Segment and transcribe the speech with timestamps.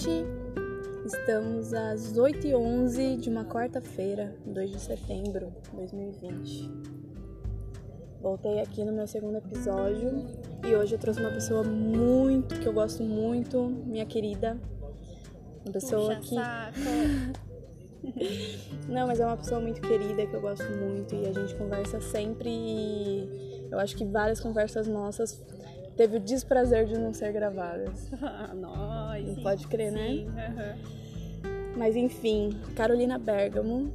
[0.00, 0.26] noite.
[1.04, 6.70] Estamos às 8h11 de uma quarta-feira, 2 de setembro de 2020.
[8.20, 10.26] Voltei aqui no meu segundo episódio
[10.64, 14.58] e hoje eu trouxe uma pessoa muito, que eu gosto muito, minha querida.
[15.64, 16.34] Uma pessoa Puxa que.
[16.34, 16.80] saco.
[18.88, 22.00] Não, mas é uma pessoa muito querida que eu gosto muito e a gente conversa
[22.00, 25.42] sempre e eu acho que várias conversas nossas
[25.96, 28.10] teve o desprazer de não ser gravadas.
[28.54, 29.26] Nós.
[29.26, 30.08] Não pode crer, né?
[30.08, 31.00] sim, aham.
[31.76, 33.92] Mas enfim, Carolina Bergamo.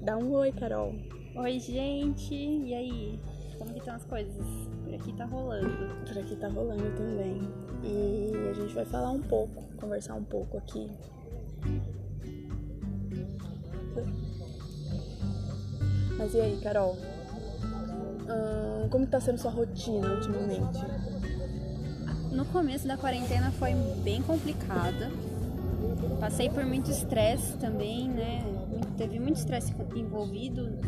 [0.00, 0.94] Dá um oi, Carol.
[1.34, 2.34] Oi, gente.
[2.34, 3.20] E aí?
[3.58, 4.46] Como que estão as coisas?
[4.84, 5.94] Por aqui tá rolando.
[6.06, 7.40] Por aqui tá rolando também.
[7.82, 10.90] E a gente vai falar um pouco, conversar um pouco aqui.
[16.18, 16.96] Mas e aí, Carol?
[18.28, 20.78] Ahn, como tá sendo sua rotina ultimamente?
[22.32, 25.10] No começo da quarentena foi bem complicada.
[26.20, 28.44] Passei por muito estresse também, né?
[28.96, 30.78] Teve muito estresse envolvido.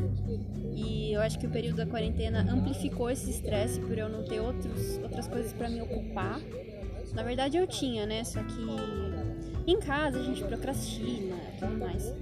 [0.75, 4.41] E eu acho que o período da quarentena amplificou esse estresse por eu não ter
[4.41, 6.41] outros, outras coisas pra me ocupar.
[7.14, 8.25] Na verdade eu tinha, né?
[8.25, 12.12] Só que em casa a gente procrastina tudo mais.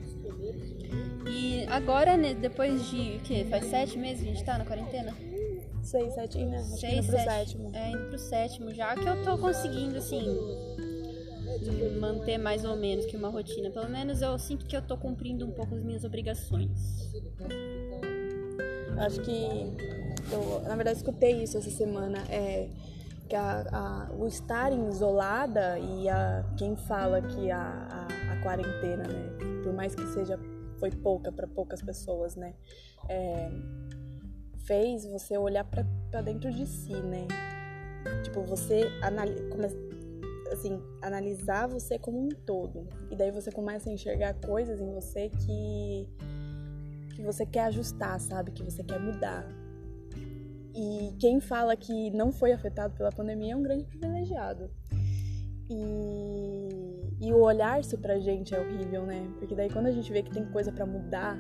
[1.69, 3.47] Agora, né, depois de o quê?
[3.51, 5.13] Faz sete meses que a gente tá na quarentena?
[5.83, 6.59] Seis, sete, né?
[6.63, 7.31] Seis, indo pro sete.
[7.31, 7.71] sétimo.
[7.75, 10.37] É, indo pro sétimo já, que eu tô conseguindo, assim,
[12.01, 13.71] manter mais ou menos que uma rotina.
[13.71, 16.71] Pelo menos eu sinto que eu tô cumprindo um pouco as minhas obrigações.
[18.99, 19.31] Acho que
[20.33, 22.19] eu, na verdade, escutei isso essa semana.
[22.31, 22.69] É
[23.29, 29.03] que a, a- o estar isolada e a, quem fala que a, a, a quarentena,
[29.03, 29.33] né,
[29.65, 30.39] por mais que seja
[30.79, 32.55] foi pouca para poucas pessoas, né,
[33.09, 33.51] é,
[34.67, 37.27] fez você olhar para dentro de si, né?
[38.23, 38.89] Tipo, você
[39.51, 39.69] come-
[40.53, 42.89] assim, analisar você como um todo.
[43.11, 46.09] E daí você começa a enxergar coisas em você que
[47.15, 48.51] que você quer ajustar, sabe?
[48.51, 49.47] Que você quer mudar.
[50.75, 54.71] E quem fala que não foi afetado pela pandemia é um grande privilegiado.
[55.71, 56.66] E,
[57.21, 59.27] e o olhar-se pra gente é horrível, né?
[59.39, 61.39] Porque daí quando a gente vê que tem coisa pra mudar,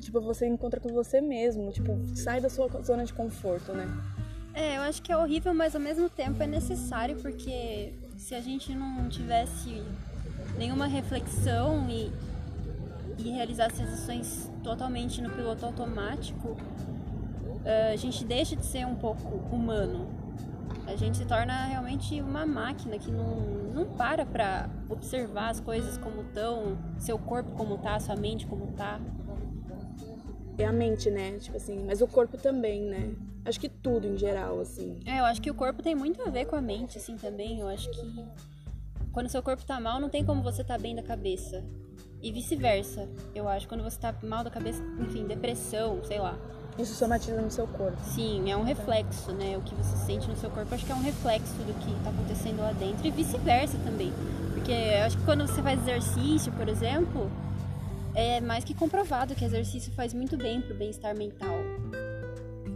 [0.00, 3.86] tipo, você encontra com você mesmo, tipo, sai da sua zona de conforto, né?
[4.54, 8.40] É, eu acho que é horrível, mas ao mesmo tempo é necessário, porque se a
[8.40, 9.82] gente não tivesse
[10.58, 12.12] nenhuma reflexão e,
[13.18, 16.56] e realizasse as ações totalmente no piloto automático,
[17.64, 20.21] eh, a gente deixa de ser um pouco humano.
[20.92, 23.40] A gente se torna realmente uma máquina que não,
[23.72, 28.66] não para pra observar as coisas como estão, seu corpo como tá, sua mente como
[28.72, 29.00] tá.
[30.58, 31.38] É a mente, né?
[31.38, 33.14] Tipo assim, mas o corpo também, né?
[33.42, 35.00] Acho que tudo em geral, assim.
[35.06, 37.60] É, eu acho que o corpo tem muito a ver com a mente, assim, também.
[37.60, 38.24] Eu acho que
[39.12, 41.64] quando seu corpo tá mal, não tem como você tá bem da cabeça.
[42.20, 43.08] E vice-versa.
[43.34, 46.38] Eu acho quando você tá mal da cabeça, enfim, depressão, sei lá.
[46.78, 47.98] Isso somatiza no seu corpo.
[48.14, 49.56] Sim, é um reflexo, né?
[49.58, 52.10] O que você sente no seu corpo, acho que é um reflexo do que tá
[52.10, 53.06] acontecendo lá dentro.
[53.06, 54.12] E vice-versa também.
[54.54, 57.30] Porque eu acho que quando você faz exercício, por exemplo,
[58.14, 61.56] é mais que comprovado que exercício faz muito bem pro bem-estar mental.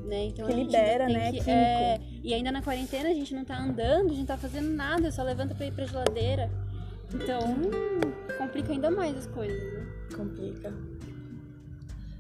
[0.05, 0.27] Né?
[0.27, 1.33] Então Que libera, né?
[1.33, 4.69] que- é, e ainda na quarentena a gente não tá andando, a gente tá fazendo
[4.69, 6.49] nada, só levanta pra ir pra geladeira.
[7.13, 7.41] Então,
[8.39, 9.87] complica ainda mais as coisas, né?
[10.17, 10.73] Complica.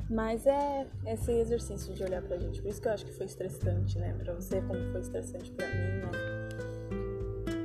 [0.08, 2.62] Mas é esse exercício de olhar pra gente.
[2.62, 4.14] Por isso que eu acho que foi estressante, né?
[4.18, 6.10] Pra você, como foi estressante pra mim, né?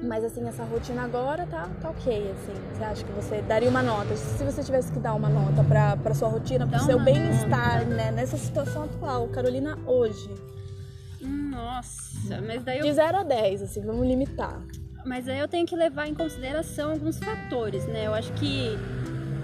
[0.03, 2.53] Mas assim, essa rotina agora tá, tá ok, assim.
[2.73, 4.15] Você acha que você daria uma nota?
[4.15, 7.85] Se você tivesse que dar uma nota pra, pra sua rotina, pro Dá seu bem-estar,
[7.85, 8.11] né?
[8.11, 10.33] Nessa situação atual, Carolina, hoje.
[11.21, 14.59] Nossa, mas daí eu De 0 a 10, assim, vamos limitar.
[15.05, 18.07] Mas aí eu tenho que levar em consideração alguns fatores, né?
[18.07, 18.77] Eu acho que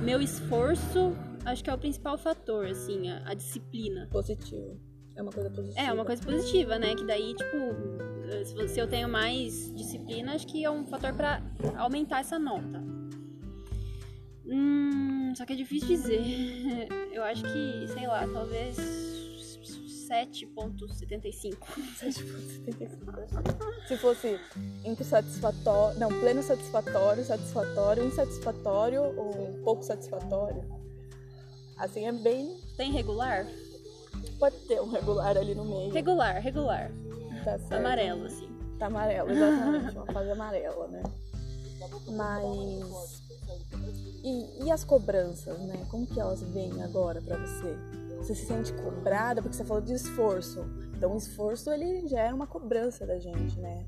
[0.02, 1.16] meu esforço,
[1.52, 4.08] acho que é o principal fator, assim, a, a disciplina.
[4.12, 4.80] Positivo.
[5.16, 5.80] É uma coisa positiva.
[5.82, 6.94] É, uma coisa positiva, né?
[6.96, 7.58] Que daí, tipo,
[8.46, 11.42] se você- se eu tenho mais disciplina, acho que é um fator pra
[11.78, 12.84] aumentar essa nota.
[14.46, 16.22] Hum, só que é difícil dizer.
[17.12, 18.78] Eu acho que, sei lá, talvez
[20.08, 21.58] 7.75.
[22.00, 23.88] 7,75.
[23.88, 24.40] Se fosse
[24.86, 30.64] entre satisfatório, não, pleno satisfatório, satisfatório, insatisfatório ou pouco satisfatório.
[31.78, 32.58] Assim é bem.
[32.76, 33.46] Tem regular?
[34.40, 35.94] Pode ter um regular ali no meio.
[35.94, 36.92] Regular, regular.
[37.44, 37.74] Tá certo.
[37.74, 38.50] Amarelo, assim.
[38.78, 39.96] Tá amarelo, exatamente.
[39.96, 41.04] Uma fase amarela, né?
[42.10, 43.24] Mas.
[44.24, 45.86] E, e as cobranças, né?
[45.90, 47.76] Como que elas vêm agora pra você?
[48.18, 50.66] Você se sente cobrada porque você falou de esforço.
[50.96, 53.86] Então, o esforço ele gera uma cobrança da gente, né?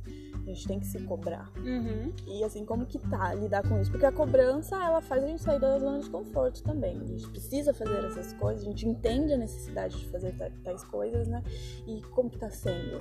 [0.50, 1.52] A gente tem que se cobrar.
[1.58, 2.12] Uhum.
[2.26, 3.92] E assim, como que tá lidar com isso?
[3.92, 7.00] Porque a cobrança, ela faz a gente sair da zona de conforto também.
[7.00, 11.28] A gente precisa fazer essas coisas, a gente entende a necessidade de fazer tais coisas,
[11.28, 11.44] né?
[11.86, 12.98] E como que tá sendo?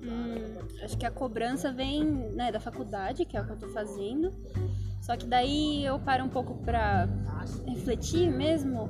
[0.00, 3.68] Hum, acho que a cobrança vem né, da faculdade, que é o que eu tô
[3.68, 4.32] fazendo.
[5.00, 7.08] Só que daí eu paro um pouco pra
[7.66, 8.88] refletir mesmo.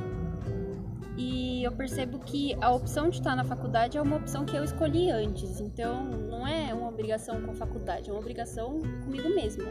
[1.19, 4.62] E eu percebo que a opção de estar na faculdade é uma opção que eu
[4.62, 5.59] escolhi antes.
[5.59, 9.65] Então não é uma obrigação com a faculdade, é uma obrigação comigo mesma.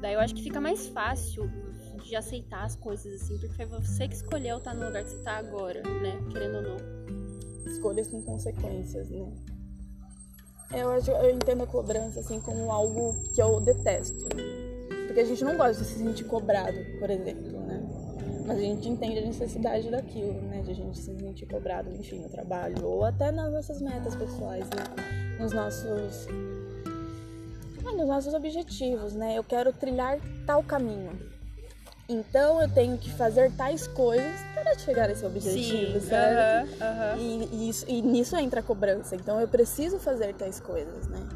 [0.00, 1.50] Daí eu acho que fica mais fácil
[2.04, 5.16] de aceitar as coisas assim, porque foi você que escolheu estar no lugar que você
[5.16, 6.16] está agora, né?
[6.30, 6.76] Querendo ou não.
[7.66, 9.26] Escolhas com consequências, né?
[10.72, 14.28] Eu, acho, eu entendo a cobrança assim como algo que eu detesto.
[15.06, 17.53] Porque a gente não gosta de se sentir cobrado, por exemplo?
[18.44, 20.62] Mas a gente entende a necessidade daquilo, né?
[20.62, 22.84] De a gente se sentir cobrado, enfim, no trabalho.
[22.84, 24.84] Ou até nas nossas metas pessoais, né?
[25.40, 26.26] Nos nossos...
[27.86, 29.36] Ah, nos nossos objetivos, né?
[29.38, 31.18] Eu quero trilhar tal caminho.
[32.06, 36.68] Então eu tenho que fazer tais coisas para chegar a esse objetivo, Sim, certo?
[36.80, 37.18] aham, aham.
[37.18, 39.16] E, e isso- e nisso entra a cobrança.
[39.16, 41.26] Então eu preciso fazer tais coisas, né?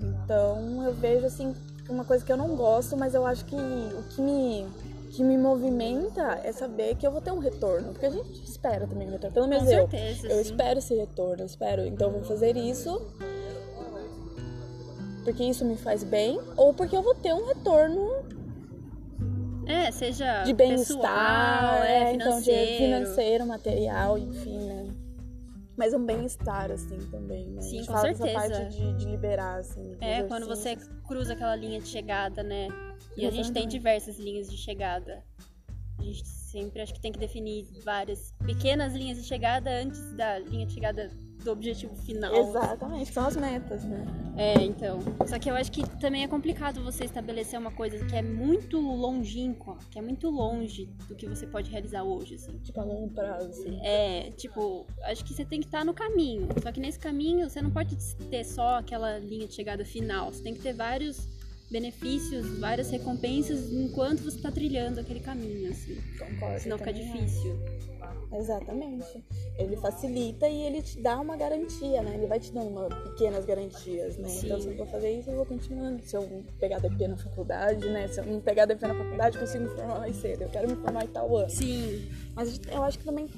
[0.00, 1.54] Então eu vejo assim
[1.88, 4.66] uma coisa que eu não gosto, mas eu acho que o que me
[5.14, 8.86] que me movimenta é saber que eu vou ter um retorno, porque a gente espera
[8.86, 9.32] também um retorno.
[9.34, 10.42] Pelo menos Com eu, certeza, eu sim.
[10.50, 11.86] espero esse retorno, eu espero.
[11.86, 13.00] Então eu vou fazer isso
[15.24, 18.10] porque isso me faz bem ou porque eu vou ter um retorno
[19.66, 22.76] É, seja de bem-estar, é, é, então de financeiro.
[22.76, 24.73] financeiro, material, enfim, né?
[25.76, 27.60] Mas um bem-estar, assim, também, né?
[27.60, 28.32] Sim, com certeza.
[28.32, 29.96] parte de, de liberar, assim.
[30.00, 31.02] É, quando você exercícios.
[31.06, 32.68] cruza aquela linha de chegada, né?
[33.16, 33.70] E a gente tem Exatamente.
[33.70, 35.24] diversas linhas de chegada.
[35.98, 40.38] A gente sempre acho que tem que definir várias pequenas linhas de chegada antes da
[40.38, 41.10] linha de chegada
[41.44, 42.34] do objetivo final.
[42.34, 44.04] Exatamente, são as metas, né?
[44.36, 44.98] É, então.
[45.26, 48.80] Só que eu acho que também é complicado você estabelecer uma coisa que é muito
[48.80, 52.58] longínqua, que é muito longe do que você pode realizar hoje, assim.
[52.58, 53.50] Tipo, a longo prazo.
[53.50, 53.78] assim.
[53.82, 56.48] É, tipo, acho que você tem que estar no caminho.
[56.62, 57.96] Só que nesse caminho você não pode
[58.30, 60.32] ter só aquela linha de chegada final.
[60.32, 61.33] Você tem que ter vários
[61.74, 66.00] benefícios, várias recompensas enquanto você está trilhando aquele caminho, assim.
[66.16, 66.60] Concordo.
[66.60, 67.58] Senão fica difícil.
[68.32, 69.24] Exatamente.
[69.58, 72.14] Ele facilita e ele te dá uma garantia, né?
[72.14, 74.28] Ele vai te dando uma, pequenas garantias, né?
[74.28, 74.62] Então, Sim.
[74.62, 76.00] se eu for fazer isso, eu vou continuando.
[76.04, 78.06] Se eu pegar DP na faculdade, né?
[78.06, 80.42] Se eu não pegar DP na faculdade, eu consigo me formar mais cedo.
[80.42, 81.50] Eu quero me formar em tal ano.
[81.50, 83.28] Sim, Mas eu acho que também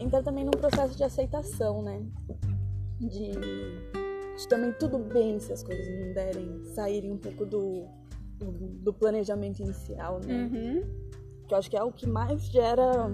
[0.00, 2.02] entra também num processo de aceitação, né?
[3.00, 3.30] De,
[4.46, 7.86] também tudo bem se as coisas não derem, saírem um pouco do,
[8.36, 10.34] do, do planejamento inicial, né?
[10.34, 10.82] uhum.
[11.48, 13.10] Que eu acho que é o que mais gera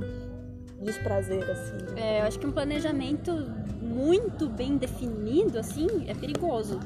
[0.83, 1.95] desprazer, assim.
[1.95, 2.19] né?
[2.19, 3.33] É, eu acho que um planejamento
[3.81, 6.81] muito bem definido, assim, é perigoso.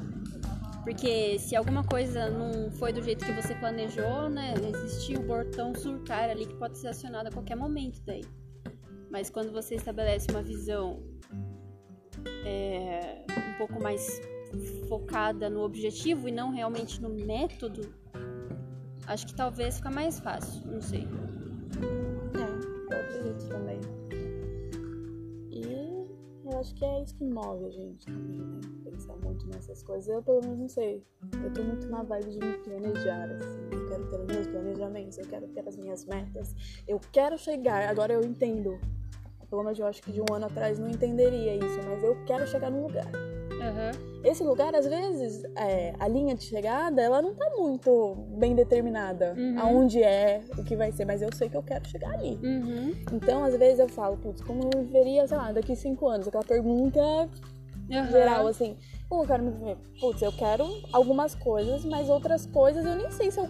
[0.84, 4.54] Porque se alguma coisa não foi do jeito que você planejou, né?
[4.74, 8.24] Existe o botão surtar ali que pode ser acionado a qualquer momento daí.
[9.10, 11.02] Mas quando você estabelece uma visão
[12.44, 14.20] é, um pouco mais
[14.88, 17.92] focada no objetivo e não realmente no método,
[19.06, 21.06] acho que talvez fica mais fácil, não sei.
[22.34, 23.80] É, eu acredito também.
[25.50, 25.98] E
[26.44, 28.60] eu acho que é isso que move a gente também, né?
[28.84, 30.08] Pensar muito nessas coisas.
[30.08, 31.04] Eu, pelo menos, não sei.
[31.42, 33.68] Eu tô muito na vibe de me planejar, assim.
[33.70, 36.54] Eu quero ter os meus planejamentos, eu quero ter as minhas metas.
[36.86, 38.78] Eu quero chegar, agora eu entendo.
[39.48, 42.46] Pelo menos eu acho que de um ano atrás não entenderia isso, mas eu quero
[42.46, 43.10] chegar num lugar.
[43.60, 43.90] Aham.
[44.24, 49.34] Esse lugar, às vezes, é, a linha de chegada, ela não tá muito bem determinada.
[49.36, 49.58] Uhum.
[49.58, 52.38] Aonde é, o que vai ser, mas eu sei que eu quero chegar ali.
[52.42, 52.94] Uhum.
[53.12, 56.28] Então, às vezes eu falo, putz, como eu viveria, sei lá, daqui cinco anos?
[56.28, 57.00] Aquela pergunta
[58.10, 58.76] geral, assim,
[59.08, 59.76] como eu quero me viver?
[60.00, 63.48] Putz, eu quero algumas coisas, mas outras coisas eu nem sei se eu,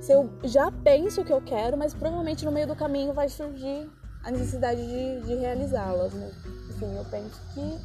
[0.00, 3.28] se eu já penso o que eu quero, mas provavelmente no meio do caminho vai
[3.28, 3.88] surgir
[4.24, 6.30] a necessidade de, de realizá-las, né?
[6.70, 7.78] Assim, eu penso que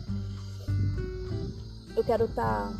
[1.97, 2.71] eu quero estar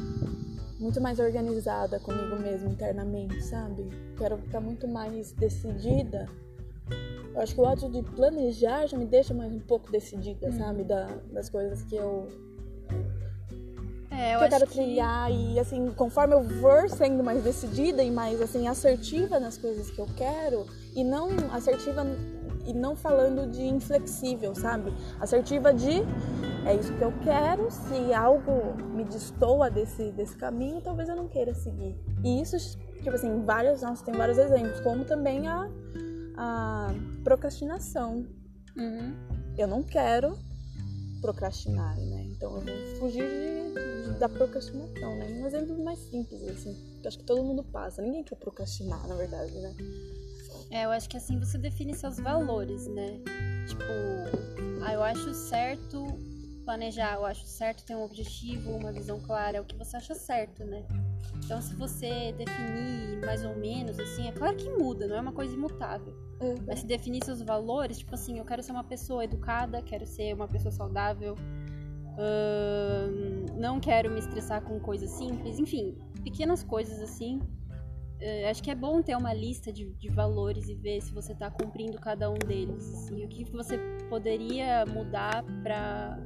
[0.79, 3.87] muito mais organizada comigo mesma internamente, sabe?
[4.17, 6.27] Quero estar muito mais decidida.
[7.33, 10.83] Eu acho que o ato de planejar já me deixa mais um pouco decidida, sabe?
[10.83, 12.27] Da- das coisas que eu,
[14.11, 14.73] É, eu que eu quero que...
[14.73, 19.89] trilhar e assim, conforme eu for sendo mais decidida e mais assim assertiva nas coisas
[19.89, 22.05] que eu quero e não assertiva
[22.65, 24.93] e não falando de inflexível, sabe?
[25.19, 26.01] Assertiva de
[26.65, 31.27] é isso que eu quero, se algo me destoa desse desse caminho, talvez eu não
[31.27, 31.95] queira seguir.
[32.23, 32.57] E isso,
[32.97, 35.69] tipo assim, vários, nossa, tem vários exemplos, como também a
[36.35, 36.93] a
[37.23, 38.25] procrastinação.
[38.75, 39.13] Uhum.
[39.57, 40.37] Eu não quero
[41.21, 42.23] procrastinar, né?
[42.31, 45.27] Então eu vou fugir de, de, da procrastinação, né?
[45.39, 48.01] Um exemplo mais simples, assim, que acho que todo mundo passa.
[48.01, 49.73] Ninguém quer procrastinar, na verdade, né?
[50.73, 53.19] É, eu acho que assim você define seus valores, né?
[53.67, 53.83] Tipo,
[54.83, 56.03] ah, eu acho certo
[56.65, 60.15] planejar, eu acho certo ter um objetivo, uma visão clara, é o que você acha
[60.15, 60.83] certo, né?
[61.45, 65.31] Então, se você definir mais ou menos, assim, é claro que muda, não é uma
[65.31, 66.15] coisa imutável.
[66.41, 66.55] Uhum.
[66.65, 70.33] Mas se definir seus valores, tipo assim, eu quero ser uma pessoa educada, quero ser
[70.33, 71.35] uma pessoa saudável,
[72.17, 77.39] hum, não quero me estressar com coisas simples, enfim, pequenas coisas assim.
[78.23, 81.33] Uh, acho que é bom ter uma lista de, de valores e ver se você
[81.33, 82.93] está cumprindo cada um deles.
[82.93, 83.77] Assim, o que você
[84.09, 86.17] poderia mudar para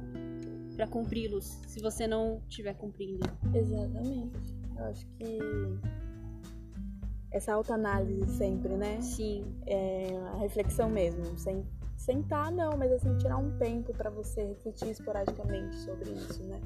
[0.76, 3.28] para cumpri-los, se você não estiver cumprindo.
[3.52, 4.54] Exatamente.
[4.76, 5.38] Eu acho que
[7.32, 9.00] essa autoanálise sempre, né?
[9.00, 9.44] Sim.
[9.66, 14.90] É a reflexão mesmo, sem sentar não, mas assim tirar um tempo para você refletir
[14.90, 16.60] esporadicamente sobre isso, né?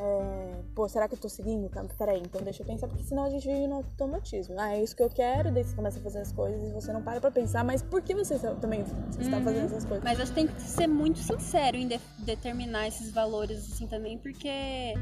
[0.00, 1.68] É, pô, será que eu tô seguindo?
[1.98, 4.54] Peraí, então deixa eu pensar, porque senão a gente vive no automatismo.
[4.56, 6.92] Ah, é isso que eu quero, daí você começa a fazer as coisas e você
[6.92, 9.44] não para pra pensar, mas por que você também está uhum.
[9.44, 10.04] fazendo essas coisas?
[10.04, 14.18] Mas acho que tem que ser muito sincero em de determinar esses valores, assim, também,
[14.18, 14.94] porque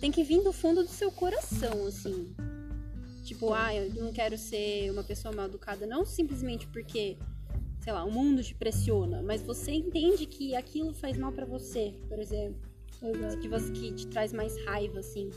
[0.00, 2.34] tem que vir do fundo do seu coração, assim.
[3.22, 7.18] Tipo, ah, eu não quero ser uma pessoa mal educada, não simplesmente porque,
[7.80, 11.92] sei lá, o mundo te pressiona, mas você entende que aquilo faz mal para você,
[12.08, 12.75] por exemplo.
[13.14, 13.38] Exato.
[13.38, 15.30] Que, você, que te traz mais raiva, assim.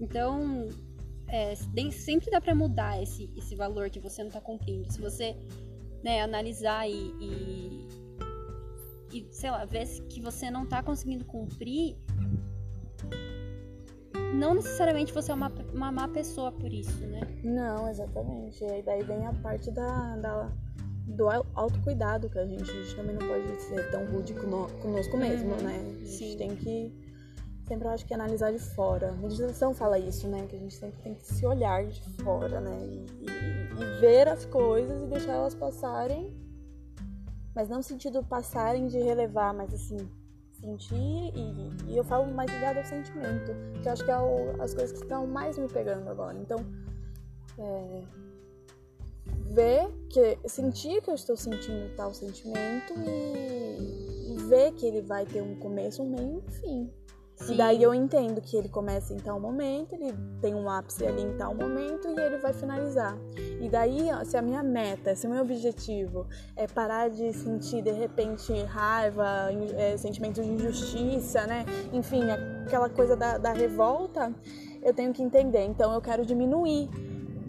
[0.00, 0.68] Então,
[1.28, 1.54] é,
[1.90, 4.92] sempre dá para mudar esse, esse valor que você não tá cumprindo.
[4.92, 5.36] Se você
[6.02, 7.88] né, analisar e, e,
[9.12, 11.96] e, sei lá, ver que você não tá conseguindo cumprir,
[14.34, 17.20] não necessariamente você é uma, uma má pessoa por isso, né?
[17.42, 18.62] Não, exatamente.
[18.64, 20.52] E daí vem a parte da, da
[21.06, 25.52] do autocuidado, que a gente, a gente também não pode ser tão rude conosco mesmo,
[25.52, 25.62] uhum.
[25.62, 25.76] né?
[25.78, 26.36] A gente Sim.
[26.36, 27.03] tem que
[27.66, 29.10] sempre acho que analisar de fora.
[29.10, 30.46] A meditação fala isso, né?
[30.48, 32.78] Que a gente sempre tem que se olhar de fora, né?
[32.82, 36.32] E, e, e ver as coisas e deixar elas passarem,
[37.54, 39.96] mas não no sentido passarem de relevar, mas assim,
[40.52, 44.62] sentir e, e eu falo mais ligado ao sentimento, que eu acho que é o,
[44.62, 46.36] as coisas que estão mais me pegando agora.
[46.38, 46.64] Então,
[47.58, 48.02] é,
[49.52, 55.24] ver que sentir que eu estou sentindo tal sentimento e, e ver que ele vai
[55.24, 57.03] ter um começo, um meio e um fim.
[57.36, 57.54] Sim.
[57.54, 61.22] E daí eu entendo que ele começa em tal momento, ele tem um ápice ali
[61.22, 63.16] em tal momento e ele vai finalizar.
[63.60, 66.26] E daí, se a minha meta, se o meu objetivo
[66.56, 71.64] é parar de sentir de repente raiva, é, sentimento de injustiça, né?
[71.92, 72.22] Enfim,
[72.64, 74.32] aquela coisa da, da revolta,
[74.82, 75.64] eu tenho que entender.
[75.64, 76.88] Então eu quero diminuir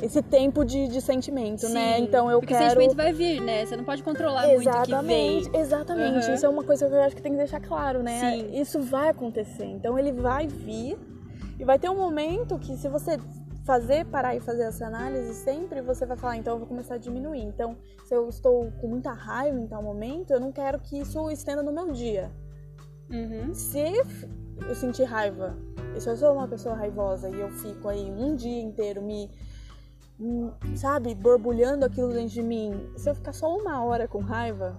[0.02, 1.70] esse tempo de, de sentimento, né?
[1.70, 2.00] Sim, né?
[2.00, 2.66] Então eu porque quero.
[2.66, 3.66] Porque o sentimento vai vir, né?
[3.66, 5.62] Você não pode controlar exatamente, muito o que vem.
[5.62, 6.34] Exatamente, uhum.
[6.34, 8.20] Isso é uma coisa que eu acho que tem que deixar claro, né?
[8.20, 8.60] Sim.
[8.60, 9.66] Isso vai acontecer.
[9.66, 10.98] Então ele vai vir
[11.60, 13.18] e vai ter um momento que se você
[13.66, 16.98] fazer, parar e fazer essa análise sempre, você vai falar, então eu vou começar a
[16.98, 17.42] diminuir.
[17.42, 17.76] Então,
[18.06, 21.64] se eu estou com muita raiva em tal momento, eu não quero que isso estenda
[21.64, 22.32] no meu dia.
[23.10, 23.54] Uhum.
[23.54, 23.80] Se
[24.68, 25.58] eu sentir raiva,
[25.96, 29.32] e se eu sou uma pessoa raivosa e eu fico aí um dia inteiro me
[30.76, 34.78] sabe, borbulhando aquilo dentro de mim, se eu ficar só uma hora com raiva,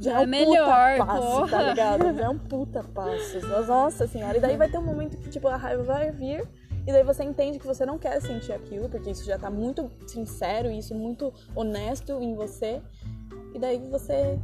[0.00, 1.48] já é, é um melhor, puta passo, tá porra.
[1.48, 2.12] tá ligado?
[2.16, 3.66] Já é um puta passo.
[3.66, 4.36] Nossa senhora.
[4.36, 6.46] E daí vai ter um momento que, tipo, a raiva vai vir.
[6.86, 9.90] E daí você entende que você não quer sentir aquilo, porque isso já tá muito
[10.06, 12.80] sincero e isso muito honesto em você.
[13.54, 14.38] E daí você,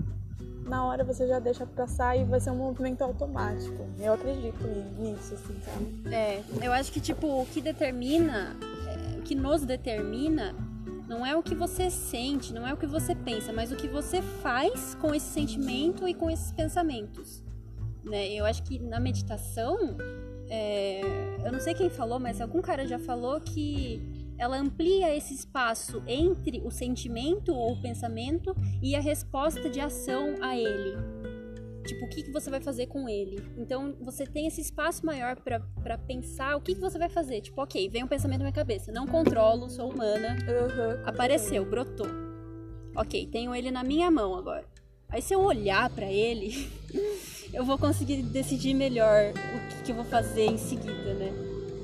[0.67, 3.87] na hora, você já deixa passar e vai ser um movimento automático.
[4.01, 4.67] Eu acredito
[4.99, 6.15] nisso, assim, sabe?
[6.15, 8.57] É, eu acho que, tipo, o que determina
[9.23, 10.53] o que nos determina
[11.09, 13.87] não é o que você sente, não é o que você pensa, mas o que
[13.87, 17.45] você faz com esse sentimento e com esses pensamentos.
[18.03, 18.29] Né?
[18.31, 19.97] Eu acho que na meditação,
[20.49, 21.03] é...
[21.45, 24.03] eu não sei quem falou, mas algum cara já falou que
[24.37, 30.35] ela amplia esse espaço entre o sentimento ou o pensamento e a resposta de ação
[30.41, 30.97] a ele.
[31.85, 33.43] Tipo, o que, que você vai fazer com ele?
[33.57, 37.41] Então, você tem esse espaço maior para pensar o que, que você vai fazer.
[37.41, 38.93] Tipo, ok, vem um pensamento na minha cabeça.
[38.93, 40.37] Não controlo, sou humana.
[40.41, 41.03] Uhum.
[41.05, 42.07] Apareceu, brotou.
[42.95, 44.65] Ok, tenho ele na minha mão agora.
[45.09, 46.71] Aí, se eu olhar para ele,
[47.53, 51.33] eu vou conseguir decidir melhor o que, que eu vou fazer em seguida, né?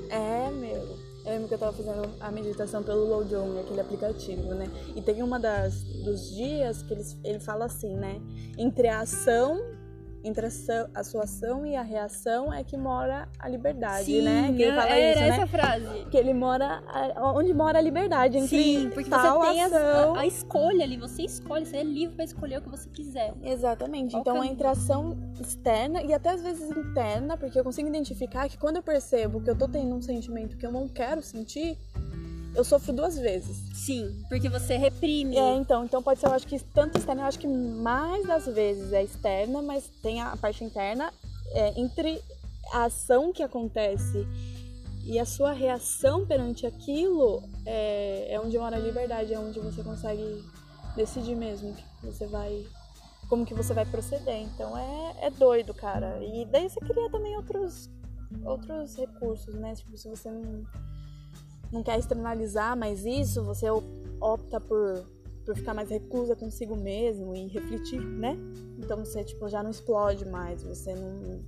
[0.09, 0.97] É, meu.
[1.25, 4.67] Eu lembro que eu tava fazendo a meditação pelo Lojong, aquele aplicativo, né?
[4.95, 8.19] E tem uma das dos dias que ele, ele fala assim, né?
[8.57, 9.59] Entre a ação
[10.23, 14.53] entre a, sua ação e a reação é que mora a liberdade, Sim, né?
[14.55, 15.47] Que ele fala era isso, essa né?
[15.47, 16.05] frase.
[16.11, 20.15] Que ele mora a- onde mora a liberdade entre Sim, porque tal você tem ação.
[20.15, 23.33] a, a escolha ali, você escolhe, você é livre pra escolher o que você quiser.
[23.41, 24.11] Exatamente.
[24.11, 24.51] Qual então, caminho?
[24.53, 28.75] entre a ação externa e até às vezes interna, porque eu consigo identificar que quando
[28.77, 31.77] eu percebo que eu tô tendo um sentimento que eu não quero sentir,
[32.55, 33.57] eu sofro duas vezes.
[33.73, 35.37] Sim, porque você reprime.
[35.37, 38.45] É, então, então pode ser, eu acho que tanto externa, eu acho que mais das
[38.45, 41.11] vezes é externa, mas tem a parte interna
[41.53, 42.21] é, entre
[42.71, 44.27] a ação que acontece
[45.05, 49.81] e a sua reação perante aquilo é, é onde mora a liberdade, é onde você
[49.81, 50.43] consegue
[50.95, 52.65] decidir mesmo que você vai
[53.27, 54.41] como que você vai proceder.
[54.41, 56.19] Então é, é doido, cara.
[56.23, 57.89] E daí você cria também outros
[58.43, 59.73] outros recursos, né?
[59.75, 60.63] Tipo, se você não,
[61.71, 63.67] não quer externalizar mais isso, você
[64.19, 65.05] opta por,
[65.45, 68.37] por ficar mais reclusa consigo mesmo e refletir, né?
[68.77, 71.41] Então você tipo já não explode mais, você não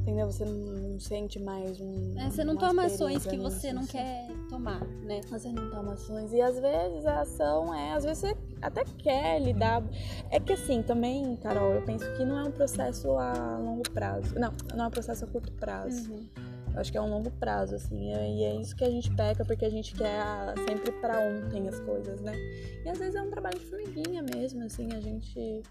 [0.00, 0.26] entendeu?
[0.26, 3.92] Você não, não sente mais um É, você não toma ações que você não assim.
[3.92, 5.20] quer tomar, né?
[5.28, 6.32] Você não toma ações.
[6.32, 7.92] E às vezes a ação é.
[7.92, 9.82] Às vezes você até quer lidar.
[10.30, 14.34] É que assim, também, Carol, eu penso que não é um processo a longo prazo.
[14.38, 16.10] Não, não é um processo a curto prazo.
[16.10, 16.26] Uhum.
[16.76, 18.12] Acho que é um longo prazo, assim.
[18.12, 21.68] E é isso que a gente peca, porque a gente quer a- sempre pra ontem
[21.68, 22.32] as coisas, né?
[22.84, 24.88] E às vezes é um trabalho de formiguinha mesmo, assim.
[24.94, 25.62] A gente.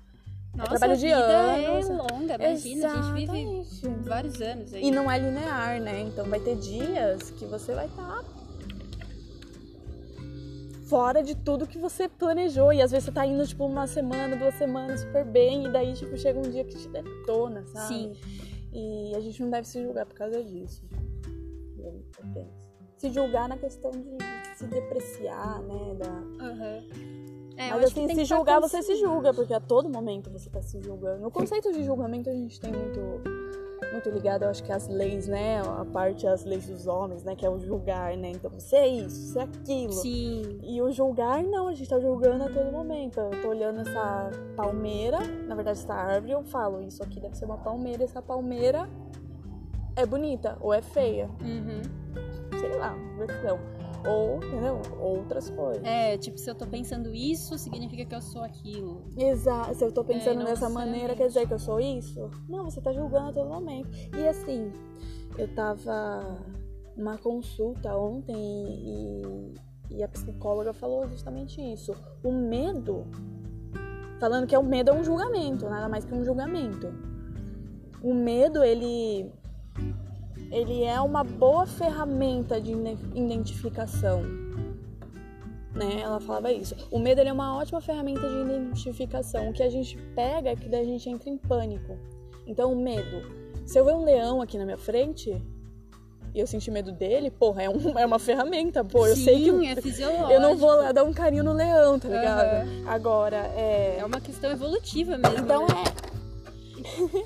[0.55, 1.89] Nossa, trabalho a de vida anos.
[1.89, 3.87] é longa, imagina, a gente vive Exatamente.
[4.03, 4.83] vários anos aí.
[4.83, 6.01] E não é linear, né?
[6.01, 8.23] Então vai ter dias que você vai estar
[10.85, 12.73] fora de tudo que você planejou.
[12.73, 15.93] E às vezes você tá indo, tipo, uma semana, duas semanas super bem, e daí,
[15.93, 17.87] tipo, chega um dia que te detona, sabe?
[17.87, 18.15] Sim.
[18.71, 20.83] E a gente não deve se julgar por causa disso.
[21.77, 22.69] Eu penso.
[22.97, 24.17] Se julgar na questão de
[24.55, 25.95] se depreciar, né?
[25.95, 26.45] Da...
[26.45, 26.83] Aham.
[27.55, 30.81] É, Mas assim, se julgar, você se julga, porque a todo momento você tá se
[30.81, 31.21] julgando.
[31.21, 32.99] No conceito de julgamento a gente tem muito,
[33.91, 35.62] muito ligado, eu acho que as leis, né?
[35.62, 37.36] A parte as leis dos homens, né?
[37.36, 38.31] Que é o julgar, né?
[38.31, 39.93] Então você é isso, você é aquilo.
[39.93, 40.60] Sim.
[40.63, 43.19] E o julgar, não, a gente tá julgando a todo momento.
[43.19, 47.46] Eu tô olhando essa palmeira, na verdade, essa árvore, eu falo, isso aqui deve ser
[47.46, 48.89] uma palmeira, essa palmeira
[49.95, 51.30] é bonita ou é feia.
[51.41, 51.82] Uhum.
[52.60, 53.78] Sei lá, versão.
[54.07, 54.81] Ou, entendeu?
[54.99, 55.83] Outras coisas.
[55.83, 59.03] É, tipo, se eu tô pensando isso, significa que eu sou aquilo.
[59.17, 59.75] Exato.
[59.75, 62.29] Se eu tô pensando não dessa maneira, quer dizer que eu sou isso?
[62.47, 63.89] Não, você tá julgando a todo momento.
[64.17, 64.71] E assim,
[65.38, 66.39] eu tava
[66.95, 69.21] numa consulta ontem e,
[69.91, 71.93] e- e a psicóloga falou justamente isso.
[72.23, 73.05] O medo,
[74.19, 76.88] falando que é o medo é um julgamento, nada mais que um julgamento.
[78.01, 79.31] O medo, ele
[80.51, 82.71] ele é uma boa ferramenta de
[83.15, 84.23] identificação.
[85.73, 86.01] Né?
[86.01, 86.75] Ela falava isso.
[86.91, 89.49] O medo é uma ótima ferramenta de identificação.
[89.49, 91.97] O que a gente pega é que daí a gente entra em pânico.
[92.47, 93.23] Então, o medo.
[93.65, 95.29] Se eu ver um leão aqui na minha frente
[96.33, 98.83] e eu sentir medo dele, porra, é, um- é uma ferramenta.
[98.83, 100.31] Pô, eu Sim, sei que é fisiológico.
[100.31, 102.67] eu não vou lá dar um carinho no leão, tá ligado?
[102.67, 102.88] Aham.
[102.88, 103.97] Agora, é.
[103.99, 105.38] É uma questão evolutiva mesmo.
[105.38, 105.83] Então né?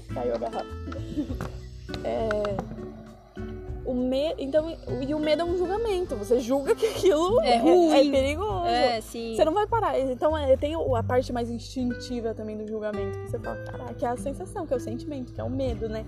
[0.10, 0.14] é.
[0.14, 0.66] Caiu a garrafa.
[2.06, 2.73] É.
[3.94, 4.36] O.
[4.38, 6.16] Então, e o medo é um julgamento.
[6.16, 8.12] Você julga que aquilo É ruim.
[8.12, 8.66] perigoso.
[8.66, 9.36] É, sim.
[9.36, 10.00] Você não vai parar.
[10.00, 14.06] Então é, tem a parte mais instintiva também do julgamento, que você fala, caraca, que
[14.06, 16.06] é a sensação, que é o sentimento, que é o medo, né?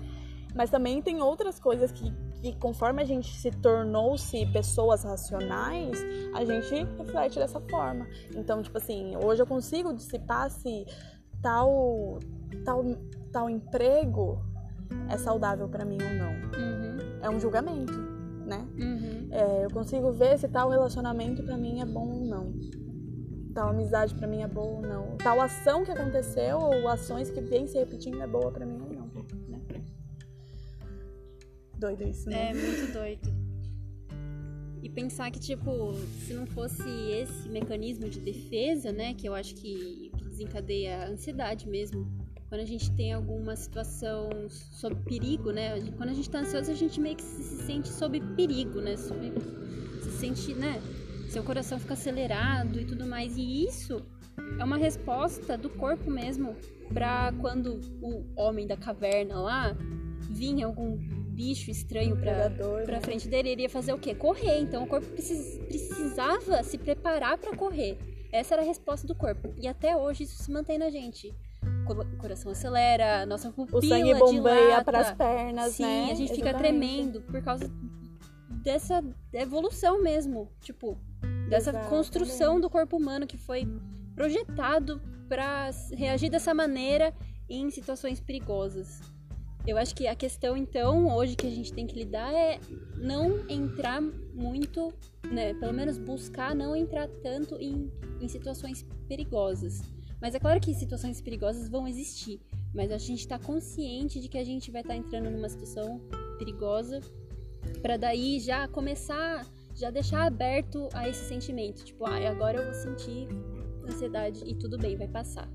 [0.54, 6.02] Mas também tem outras coisas que, que conforme a gente se tornou-se pessoas racionais,
[6.34, 8.06] a gente reflete dessa forma.
[8.34, 10.86] Então, tipo assim, hoje eu consigo dissipar se
[11.42, 12.18] tal,
[12.64, 12.82] tal,
[13.30, 14.40] tal emprego
[15.10, 16.30] é saudável pra mim ou não.
[16.58, 17.92] Uhum, É um julgamento,
[18.46, 18.64] né?
[18.78, 19.28] uhum.
[19.32, 22.54] É, eu consigo ver se tal relacionamento pra mim é bom ou não.
[23.52, 25.16] Tal amizade pra mim é boa ou não.
[25.16, 28.92] Tal ação que aconteceu ou ações que vêm se repetindo é boa pra mim ou
[28.92, 29.06] não.
[29.48, 29.60] Né?
[31.76, 32.50] Doido isso, né?
[32.50, 33.28] É muito doido.
[34.80, 39.52] E pensar que, tipo, se não fosse esse mecanismo de defesa, né, que eu acho
[39.56, 42.06] que, que desencadeia a ansiedade mesmo.
[42.48, 45.80] Quando a gente tem alguma situação sob perigo, né?
[45.96, 48.96] Quando a gente tá ansioso, a gente meio que se, se sente sob perigo, né?
[48.96, 49.32] Sob,
[50.02, 50.80] se sente, né?
[51.28, 53.36] Seu coração fica acelerado e tudo mais.
[53.36, 54.00] E isso
[54.60, 56.54] é uma resposta do corpo mesmo
[56.94, 59.76] pra quando o homem da caverna lá
[60.30, 63.00] vinha algum bicho estranho pra, Predador, pra né?
[63.00, 64.14] frente dele, ele ia fazer o quê?
[64.14, 64.60] Correr.
[64.60, 67.98] Então o corpo precis- precisava se preparar pra correr.
[68.32, 69.52] Essa era a resposta do corpo.
[69.60, 71.34] E até hoje isso se mantém na gente.
[71.92, 74.84] O coração acelera, a nossa pupila O sangue bombeia dilata.
[74.84, 76.10] pras pernas, Sim, né?
[76.10, 76.78] a gente fica Exatamente.
[76.78, 77.70] tremendo por causa
[78.62, 80.48] dessa evolução mesmo.
[80.60, 80.98] Tipo,
[81.48, 81.88] dessa Exatamente.
[81.90, 83.66] construção do corpo humano que foi
[84.14, 87.14] projetado pra reagir dessa maneira
[87.48, 89.00] em situações perigosas.
[89.66, 92.60] Eu acho que a questão, então, hoje que a gente tem que lidar é
[92.96, 94.92] não entrar muito,
[95.28, 95.54] né?
[95.54, 99.82] Pelo menos buscar não entrar tanto em, em situações perigosas.
[100.20, 102.40] Mas é claro que situações perigosas vão existir,
[102.74, 106.00] mas a gente está consciente de que a gente vai estar tá entrando numa situação
[106.38, 107.00] perigosa
[107.82, 112.74] para daí já começar, já deixar aberto a esse sentimento, tipo, ah, agora eu vou
[112.74, 113.28] sentir
[113.86, 115.48] ansiedade e tudo bem, vai passar.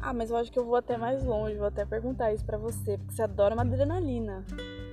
[0.00, 2.58] Ah, mas eu acho que eu vou até mais longe, vou até perguntar isso pra
[2.58, 4.44] você, porque você adora uma adrenalina.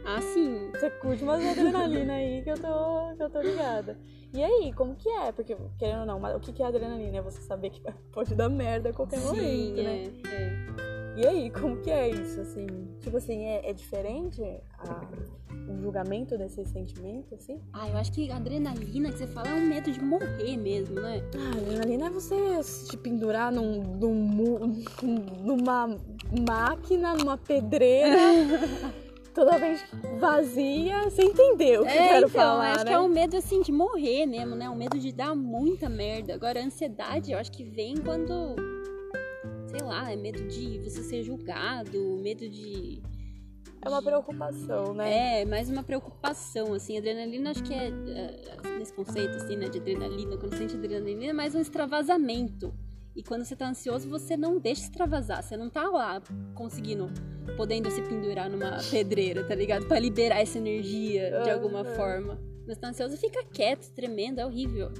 [0.05, 0.69] Ah, sim.
[0.71, 3.97] Você curte umas adrenalina aí que eu tô, que eu tô ligada.
[4.33, 5.31] E aí, como que é?
[5.31, 7.17] Porque, querendo ou não, o que é adrenalina?
[7.17, 10.13] É você saber que pode dar merda a qualquer sim, momento, é, né?
[10.25, 10.71] É.
[11.17, 12.67] E aí, como que é isso, assim?
[13.01, 14.41] Tipo assim, é, é diferente
[14.79, 15.01] a,
[15.69, 17.59] o julgamento desse sentimento, assim?
[17.73, 21.01] Ah, eu acho que a adrenalina que você fala é um medo de morrer mesmo,
[21.01, 21.21] né?
[21.35, 24.83] Ah, adrenalina é você se pendurar num, num,
[25.43, 25.97] numa
[26.47, 28.17] máquina, numa pedreira...
[29.33, 29.83] totalmente
[30.19, 32.91] vazia, você entendeu o que é, eu quero então, falar, acho né?
[32.91, 34.69] que é um medo assim de morrer mesmo, né?
[34.69, 36.33] Um medo de dar muita merda.
[36.33, 38.55] Agora a ansiedade, eu acho que vem quando
[39.71, 43.01] sei lá, é medo de você ser julgado, medo de.
[43.81, 45.41] É uma preocupação, né?
[45.41, 46.97] É, mais uma preocupação, assim.
[46.97, 51.33] Adrenalina, acho que é, é, nesse conceito, assim, né, de adrenalina, quando sente adrenalina, é
[51.33, 52.71] mais um extravasamento.
[53.15, 55.43] E quando você tá ansioso, você não deixa extravasar.
[55.43, 56.21] Você não tá lá
[56.55, 57.09] conseguindo,
[57.57, 59.85] podendo se pendurar numa pedreira, tá ligado?
[59.85, 62.39] Pra liberar essa energia de alguma forma.
[62.65, 64.91] Mas tá ansioso, fica quieto, tremendo, é horrível.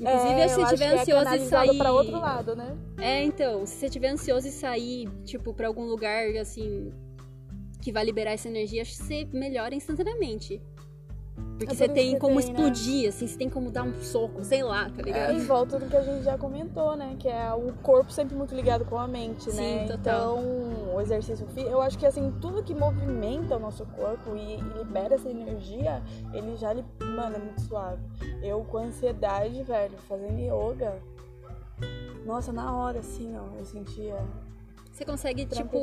[0.00, 1.78] Inclusive, é, se você estiver é ansioso é e sair.
[1.78, 2.76] pra outro lado, né?
[2.98, 6.92] É, então, se você estiver ansioso e sair, tipo, pra algum lugar, assim,
[7.80, 10.60] que vai liberar essa energia, acho que você melhora instantaneamente.
[11.56, 12.58] Porque É você tem como tem, né?
[12.58, 15.32] explodir, assim, você tem como dar um soco, sei lá, tá É ligado?
[15.34, 17.16] em volta do que a gente já comentou, né?
[17.18, 19.86] Que é o corpo sempre muito ligado com a mente, né?
[19.86, 20.38] Sim, total.
[20.38, 24.56] Então, o exercício físico, eu acho que assim, tudo que movimenta o nosso corpo e,
[24.56, 28.02] e libera essa energia, ele já, li- mano, é muito suave.
[28.42, 31.00] Eu com ansiedade, velho, fazendo yoga,
[32.26, 34.16] nossa, na hora, assim, ó, eu sentia
[34.90, 35.78] Você consegue, tipo.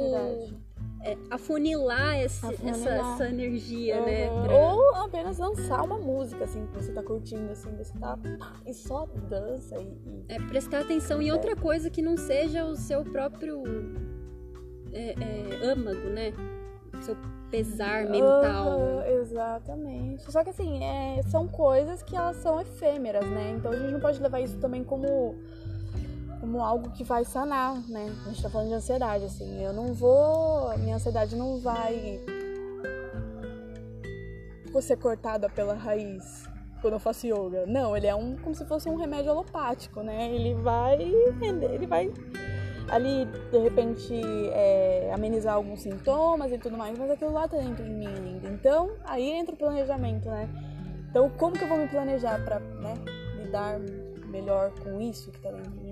[1.04, 2.76] É, afunilar, esse- Afunilar.
[2.80, 4.30] Essa, essa energia, né?
[4.30, 4.44] Uhum.
[4.44, 8.18] pra- Ou apenas dançar uma música, assim, que você tá curtindo, assim, você tá.
[8.66, 9.84] E só dança e.
[9.86, 13.64] e- É prestar atenção em outra coisa que não seja o seu próprio
[14.94, 16.34] é, é, âmago, né?
[16.94, 17.16] O seu
[17.50, 18.42] pesar mental.
[18.82, 20.32] Aham, exatamente.
[20.32, 23.56] Só que assim, é, são coisas que elas são efêmeras, né?
[23.58, 25.36] Então a gente não pode levar isso também como,
[26.42, 28.14] como algo que vai sanar, né?
[28.26, 29.64] A gente tá falando de ansiedade, assim.
[29.64, 30.78] Eu não vou.
[30.80, 32.20] Minha ansiedade não vai
[34.82, 36.50] ser cortada pela raiz
[36.82, 37.66] quando eu faço yoga.
[37.68, 40.34] Não, ele é um como se fosse um remédio alopático, né?
[40.34, 40.96] Ele vai
[41.42, 42.12] ele vai
[42.90, 44.14] ali, de repente,
[44.52, 48.50] é, amenizar alguns sintomas e tudo mais, mas aquilo lá tá dentro de mim ainda.
[48.50, 50.50] Então, aí entra o planejamento, né?
[51.10, 52.94] Então, como que eu vou me planejar pra né,
[53.38, 53.80] lidar
[54.28, 55.91] melhor com isso que tá dentro de mim?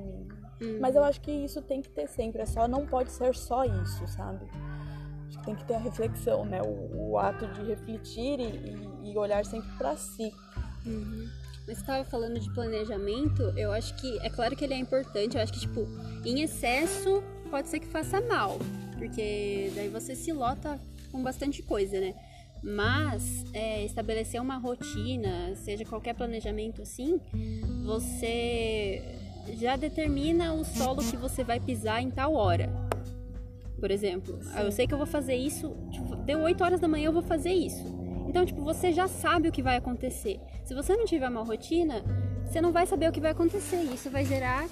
[0.61, 0.77] Hum.
[0.79, 3.63] Mas eu acho que isso tem que ter sempre, é só, não pode ser só
[3.63, 4.45] isso, sabe?
[5.27, 6.61] Acho que tem que ter a reflexão, né?
[6.61, 10.33] O, o ato de refletir e, e- olhar sempre pra si.
[10.85, 11.27] Uhum.
[11.67, 15.35] Mas você tava falando de planejamento, eu acho que, é claro que ele é importante,
[15.37, 15.87] eu acho que, tipo,
[16.25, 18.57] em excesso pode ser que faça mal,
[18.97, 20.79] porque daí você se lota
[21.11, 22.15] com bastante coisa, né?
[22.61, 27.21] Mas é, estabelecer uma rotina, seja qualquer planejamento assim,
[27.85, 29.01] você
[29.55, 32.69] já determina o solo que você vai pisar em tal hora.
[33.79, 36.87] Por exemplo, ah, eu sei que eu vou fazer isso, tipo, deu 8 horas da
[36.87, 37.83] manhã eu vou fazer isso.
[38.27, 40.39] Então, tipo, você já sabe o que vai acontecer.
[40.63, 42.03] Se você não tiver uma rotina,
[42.45, 43.77] você não vai saber o que vai acontecer.
[43.77, 44.67] E isso vai gerar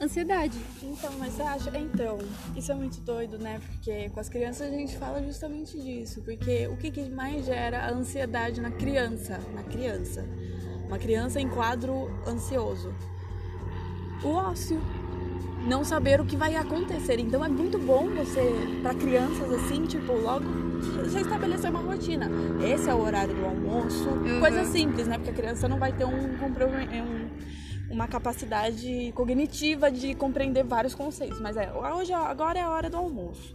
[0.00, 0.58] ansiedade.
[0.82, 1.78] Então, mas você acha.
[1.78, 2.16] Então,
[2.56, 3.60] isso é muito doido, né?
[3.66, 6.22] Porque com as crianças a gente fala justamente disso.
[6.22, 9.38] Porque o que, que mais gera a ansiedade na criança?
[9.54, 10.24] Na criança.
[10.86, 12.94] Uma criança em quadro ansioso.
[14.22, 14.80] O ócio.
[15.66, 17.18] Não saber o que vai acontecer.
[17.18, 18.42] Então é muito bom você,
[18.82, 20.44] para crianças assim, tipo, logo
[21.10, 22.28] já estabelecer uma rotina.
[22.62, 24.06] Esse é o horário do almoço.
[24.40, 25.16] Coisa simples, né?
[25.16, 27.24] Porque a criança não vai ter um, comprome- um
[27.90, 31.40] uma capacidade cognitiva de compreender vários conceitos.
[31.40, 33.54] Mas é, hoje, agora é a hora do almoço.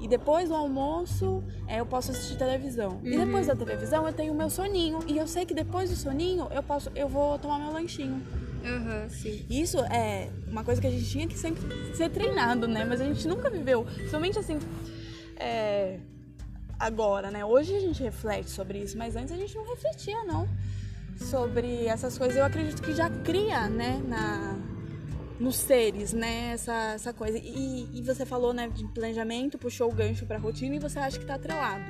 [0.00, 3.00] E depois do almoço, é, eu posso assistir televisão.
[3.04, 4.98] E depois da televisão, eu tenho o meu soninho.
[5.06, 8.20] E eu sei que depois do soninho, eu posso, eu vou tomar meu lanchinho.
[8.66, 9.46] Aham, sim.
[9.48, 12.84] Isso é uma coisa que a gente tinha que sempre ser treinado, né?
[12.84, 13.86] Mas a gente nunca viveu.
[14.10, 14.58] Somente assim,
[15.36, 16.00] é,
[16.78, 17.44] agora, né?
[17.44, 20.48] Hoje a gente reflete sobre isso, mas antes a gente não refletia, não.
[21.16, 22.36] Sobre essas coisas.
[22.36, 24.02] Eu acredito que já cria, né?
[24.06, 24.58] Na,
[25.38, 26.50] nos seres, né?
[26.52, 27.38] Essa, essa coisa.
[27.38, 31.18] E, e você falou, né, de planejamento, puxou o gancho pra rotina e você acha
[31.18, 31.84] que tá atrelado.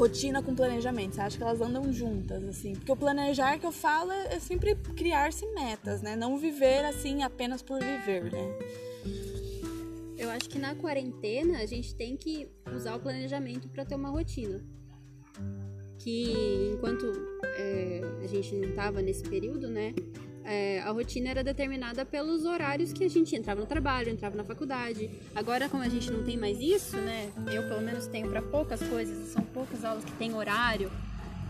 [0.00, 2.72] Rotina com planejamento, você acha que elas andam juntas, assim?
[2.72, 6.16] Porque o planejar que eu falo é sempre criar-se metas, né?
[6.16, 8.58] Não viver assim apenas por viver, né?
[10.16, 14.08] Eu acho que na quarentena a gente tem que usar o planejamento para ter uma
[14.08, 14.64] rotina.
[15.98, 17.04] Que enquanto
[17.44, 19.92] é, a gente não tava nesse período, né?
[20.50, 24.42] É, a rotina era determinada pelos horários que a gente entrava no trabalho, entrava na
[24.42, 25.08] faculdade.
[25.32, 27.30] Agora, como a gente não tem mais isso, né?
[27.52, 30.90] Eu, pelo menos, tenho para poucas coisas, são poucas aulas que tem horário.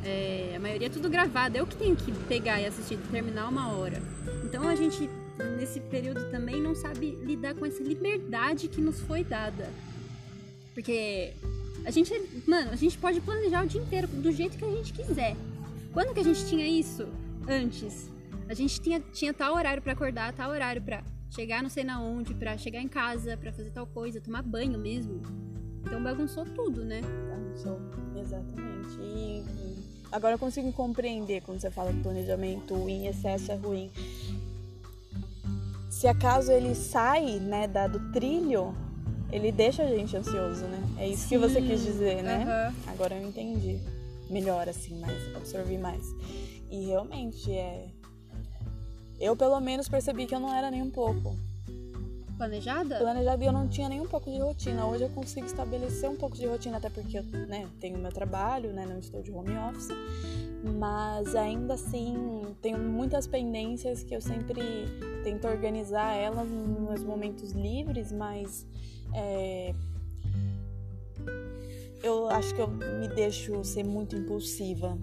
[0.04, 1.56] É, a maioria é tudo gravado.
[1.56, 4.02] Eu que tenho que pegar e assistir, terminar uma hora.
[4.44, 5.08] Então, a gente,
[5.56, 9.70] nesse período também, não sabe lidar com essa liberdade que nos foi dada.
[10.74, 11.32] Porque
[11.86, 12.12] a gente,
[12.46, 15.36] mano, a gente pode planejar o dia inteiro do jeito que a gente quiser.
[15.90, 17.08] Quando que a gente tinha isso
[17.48, 18.10] antes?
[18.50, 22.02] A gente tinha, tinha tal horário para acordar, tal horário para chegar não sei na
[22.02, 25.22] onde, para chegar em casa, para fazer tal coisa, tomar banho mesmo.
[25.86, 27.00] Então bagunçou tudo, né?
[27.30, 27.78] Bagunçou,
[28.20, 28.98] exatamente.
[29.00, 33.88] E, e agora eu consigo compreender quando você fala que planejamento em excesso é ruim.
[35.88, 38.74] Se acaso ele sai, né, da, do trilho,
[39.30, 40.82] ele deixa a gente ansioso, né?
[40.98, 41.28] É isso Sim.
[41.28, 42.44] que você quis dizer, né?
[42.44, 42.90] Uhum.
[42.90, 43.78] Agora eu entendi.
[44.28, 46.04] Melhor assim, mais, absorvi mais.
[46.68, 47.90] E realmente é
[49.20, 51.36] eu, pelo menos, percebi que eu não era nem um pouco.
[52.38, 52.98] Planejada?
[52.98, 54.86] Planejada e eu não tinha nem um pouco de rotina.
[54.86, 58.72] Hoje eu consigo estabelecer um pouco de rotina, até porque eu né, tenho meu trabalho,
[58.72, 59.88] né, não estou de home office.
[60.78, 62.16] Mas ainda assim,
[62.62, 64.62] tenho muitas pendências que eu sempre
[65.22, 68.66] tento organizar elas nos momentos livres, mas
[69.14, 69.74] é,
[72.02, 74.96] eu acho que eu me deixo ser muito impulsiva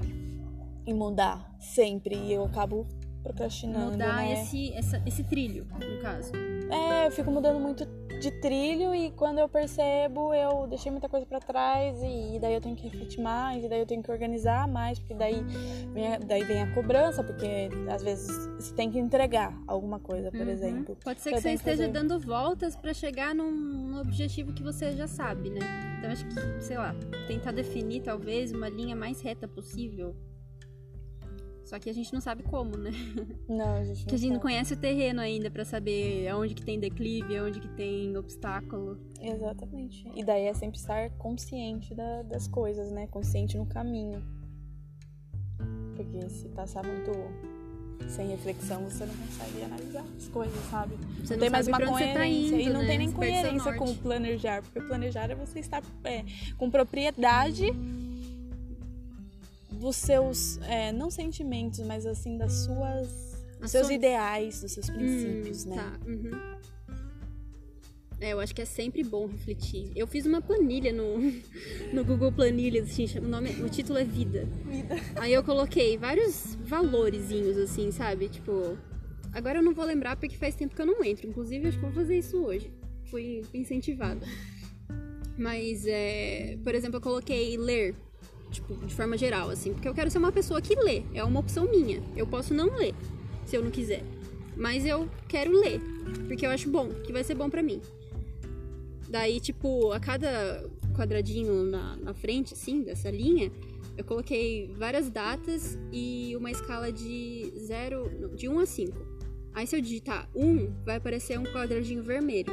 [0.88, 2.88] em mudar sempre e eu acabo
[3.28, 3.92] procrastinando.
[3.92, 4.34] Mudar né?
[4.34, 6.32] esse, essa, esse trilho, no caso.
[6.70, 7.86] É, eu fico mudando muito
[8.20, 12.62] de trilho e quando eu percebo, eu deixei muita coisa para trás e, daí eu
[12.62, 15.44] tenho que refletir mais, e daí eu tenho que organizar mais, porque daí
[15.94, 20.32] vem a, daí vem a cobrança, porque às vezes você tem que entregar alguma coisa,
[20.32, 20.50] por uhum.
[20.50, 20.98] exemplo.
[21.04, 21.92] Pode ser que, que você esteja fazer...
[21.92, 25.60] dando voltas para chegar num, num objetivo que você já sabe, né?
[26.00, 26.96] Então acho que, sei lá,
[27.28, 30.16] tentar definir talvez uma linha mais reta possível
[31.68, 32.92] só que a gente não sabe como, né?
[33.50, 34.34] Não, a gente não Que a gente sabe.
[34.36, 38.98] não conhece o terreno ainda para saber aonde que tem declive, aonde que tem obstáculo.
[39.22, 40.10] Exatamente.
[40.16, 43.06] E daí é sempre estar consciente da, das coisas, né?
[43.08, 44.24] Consciente no caminho.
[45.98, 47.12] Porque se passar muito
[48.08, 50.96] sem reflexão, você não consegue analisar as coisas, sabe?
[51.22, 52.14] Você não, tem mais uma tá coerência.
[52.14, 52.88] Tá indo, e não né?
[52.88, 54.62] tem nem coerência com o planejar.
[54.62, 56.24] Porque planejar é você estar é,
[56.58, 57.74] com propriedade
[59.78, 63.38] dos seus, é, não sentimentos, mas assim, das suas.
[63.60, 65.76] Dos seus ideais, dos seus princípios, hum, né?
[65.76, 66.00] Tá.
[66.06, 66.58] Uhum.
[68.20, 69.92] É, eu acho que é sempre bom refletir.
[69.96, 71.20] Eu fiz uma planilha no,
[71.94, 74.48] no Google Planilhas, assim, o, nome, o título é Vida.
[74.66, 74.96] Vida.
[75.18, 78.28] Aí eu coloquei vários valorezinhos, assim, sabe?
[78.28, 78.78] Tipo,
[79.32, 81.28] agora eu não vou lembrar porque faz tempo que eu não entro.
[81.28, 82.72] Inclusive, acho que vou fazer isso hoje.
[83.06, 84.26] Fui incentivada.
[85.38, 87.96] Mas, é, por exemplo, eu coloquei ler
[88.52, 91.40] tipo, de forma geral, assim, porque eu quero ser uma pessoa que lê, é uma
[91.40, 92.02] opção minha.
[92.16, 92.94] Eu posso não ler,
[93.46, 94.04] se eu não quiser,
[94.56, 95.82] mas eu quero ler,
[96.28, 97.82] porque eu acho bom, que vai ser bom para mim.
[99.10, 103.52] Daí, tipo, a cada quadradinho na, na frente, assim, dessa linha,
[103.98, 109.18] eu coloquei várias datas e uma escala de 0, de 1 a 5.
[109.54, 112.52] Aí se eu digitar 1, vai aparecer um quadradinho vermelho.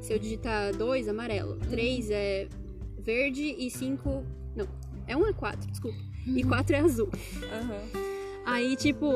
[0.00, 1.56] Se eu digitar 2, amarelo.
[1.68, 2.48] 3 é
[3.00, 4.37] verde e 5 não,
[5.08, 5.98] é 1 a 4, desculpa.
[6.26, 7.08] E 4 é azul.
[7.08, 8.02] Uhum.
[8.44, 9.06] Aí, tipo,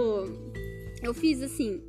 [1.02, 1.83] eu fiz assim.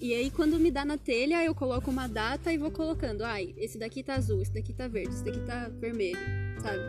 [0.00, 3.22] E aí, quando me dá na telha, eu coloco uma data e vou colocando.
[3.22, 6.18] Ai, esse daqui tá azul, esse daqui tá verde, esse daqui tá vermelho,
[6.62, 6.80] sabe?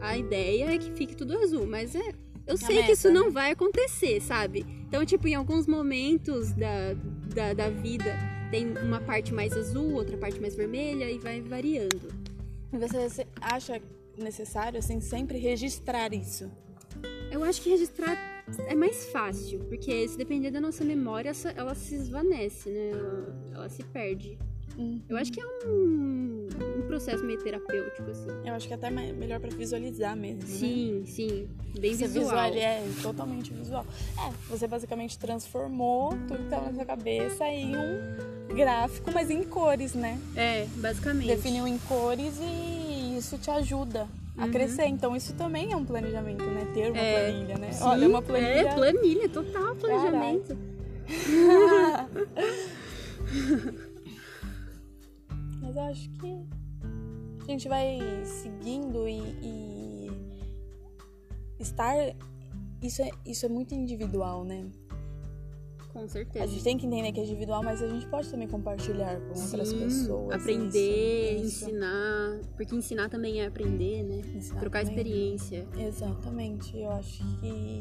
[0.00, 2.12] A ideia é que fique tudo azul, mas é.
[2.46, 3.30] Eu a sei meta, que isso não né?
[3.30, 4.66] vai acontecer, sabe?
[4.88, 6.94] Então, tipo, em alguns momentos da,
[7.34, 8.16] da, da vida,
[8.50, 12.08] tem uma parte mais azul, outra parte mais vermelha e vai variando.
[12.72, 13.80] Você acha
[14.16, 16.50] necessário, assim, sempre registrar isso?
[17.30, 18.16] Eu acho que registrar
[18.68, 22.90] é mais fácil, porque se depender da nossa memória, ela se esvanece, né?
[22.90, 24.38] Ela, ela se perde.
[24.78, 25.00] Uhum.
[25.08, 26.48] Eu acho que é um,
[26.78, 28.28] um, processo meio terapêutico, assim.
[28.44, 30.42] Eu acho que é até melhor para visualizar mesmo.
[30.42, 30.46] Né?
[30.46, 31.06] Sim, né?
[31.06, 31.48] sim.
[31.78, 32.52] Bem você visual.
[32.52, 32.54] visual.
[32.54, 33.86] É totalmente visual.
[34.18, 39.42] É, você basicamente transformou tudo que estava na sua cabeça em um gráfico, mas em
[39.44, 40.20] cores, né?
[40.36, 41.26] É, basicamente.
[41.26, 42.75] Definiu em cores e
[43.18, 44.50] isso te ajuda a uhum.
[44.50, 44.86] crescer.
[44.86, 46.64] Então isso também é um planejamento, né?
[46.72, 47.72] Ter uma é, planilha, né?
[47.72, 48.68] Sim, Olha, uma planilha.
[48.68, 50.56] É, planilha, total planejamento.
[55.60, 56.46] Mas eu acho que
[57.42, 60.10] a gente vai seguindo e, e
[61.58, 61.94] estar.
[62.82, 64.66] Isso é, isso é muito individual, né?
[65.96, 66.44] Com certeza.
[66.44, 69.40] A gente tem que entender que é individual, mas a gente pode também compartilhar com
[69.40, 70.34] outras Sim, pessoas.
[70.34, 71.64] Aprender, isso, isso.
[71.64, 72.38] ensinar.
[72.54, 74.20] Porque ensinar também é aprender, né?
[74.34, 74.96] Ensinar Trocar também.
[74.98, 75.66] experiência.
[75.78, 76.76] Exatamente.
[76.78, 77.80] Eu acho que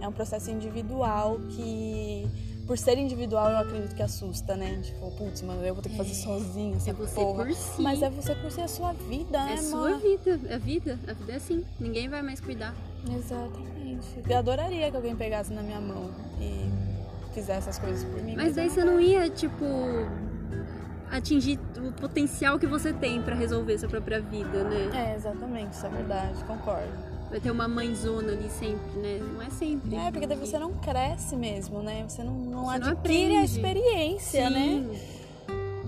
[0.00, 2.26] é um processo individual que,
[2.66, 4.80] por ser individual, eu acredito que assusta, né?
[4.82, 7.44] Tipo, putz, mano, eu vou ter que fazer sozinho essa É você porra.
[7.44, 7.80] por si.
[7.80, 9.68] Mas é você por si, é a sua vida, né, É mano?
[9.68, 10.98] sua vida, é vida.
[11.06, 11.64] A vida é assim.
[11.78, 12.74] Ninguém vai mais cuidar.
[13.16, 14.06] Exatamente.
[14.28, 16.97] Eu adoraria que alguém pegasse na minha mão e
[17.28, 18.34] fizesse as coisas por mim.
[18.36, 19.64] Mas daí você não ia, tipo,
[21.10, 24.90] atingir o potencial que você tem pra resolver sua própria vida, né?
[24.94, 27.08] É, exatamente, isso é verdade, concordo.
[27.30, 29.18] Vai ter uma mãezona ali sempre, né?
[29.20, 29.94] Não é sempre.
[29.94, 32.04] É, porque daí você não cresce mesmo, né?
[32.08, 33.44] Você não, não Você não adquire a aprende.
[33.54, 34.84] experiência, né?
[34.88, 35.18] Sim.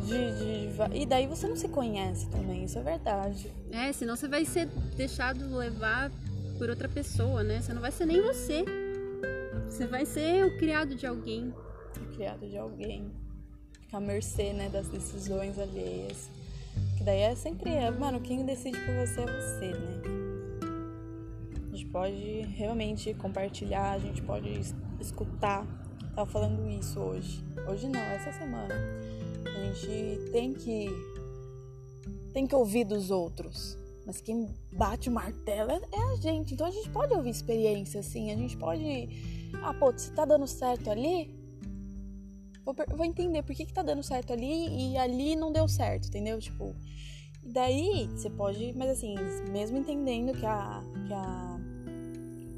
[0.06, 3.50] De, de- va- E daí você não se conhece também, isso é verdade.
[3.72, 6.10] É, senão você vai ser deixado levar
[6.58, 7.60] por outra pessoa, né?
[7.62, 8.64] Você não vai ser nem você.
[9.70, 11.54] Você vai ser o criado de alguém.
[12.14, 13.10] Criado de alguém.
[13.80, 16.28] Ficar à mercê, né, das decisões alheias.
[16.98, 20.02] Que daí é sempre, é, mano, quem decide por você é você, né?
[21.72, 25.66] A gente pode realmente compartilhar, a gente pode es- escutar.
[26.14, 27.42] Tava falando isso hoje.
[27.68, 28.74] Hoje não, essa semana.
[29.46, 30.88] A gente tem que
[32.32, 33.78] tem que ouvir dos outros.
[34.06, 36.54] Mas quem bate o martelo é é a gente.
[36.54, 38.30] Então a gente pode ouvir experiência, assim.
[38.32, 39.08] A gente pode.
[39.62, 41.34] Ah, pô, se tá dando certo ali,
[42.64, 46.08] vou, vou entender por que, que tá dando certo ali e ali não deu certo,
[46.08, 46.38] entendeu?
[46.38, 46.74] Tipo.
[47.42, 48.72] E daí você pode.
[48.76, 49.14] Mas assim,
[49.50, 50.82] mesmo entendendo que a.
[51.06, 51.60] Que a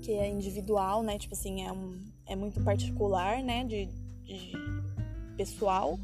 [0.03, 1.17] que é individual, né?
[1.17, 3.65] Tipo assim, é, um, é muito particular, né?
[3.65, 3.87] De,
[4.25, 4.53] de
[5.37, 5.99] pessoal.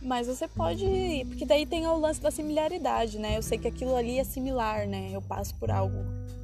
[0.00, 0.84] Mas você pode.
[1.28, 3.36] Porque daí tem o lance da similaridade, né?
[3.36, 5.10] Eu sei que aquilo ali é similar, né?
[5.12, 5.96] Eu passo por algo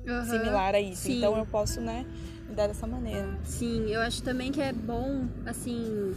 [0.08, 0.24] Aham.
[0.24, 1.02] similar a isso.
[1.02, 1.18] Sim.
[1.18, 2.04] Então eu posso, né,
[2.48, 3.38] lidar dessa maneira.
[3.44, 6.14] Sim, eu acho também que é bom, assim,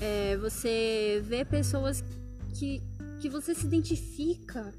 [0.00, 2.02] é, você ver pessoas
[2.54, 2.82] que,
[3.20, 4.72] que você se identifica.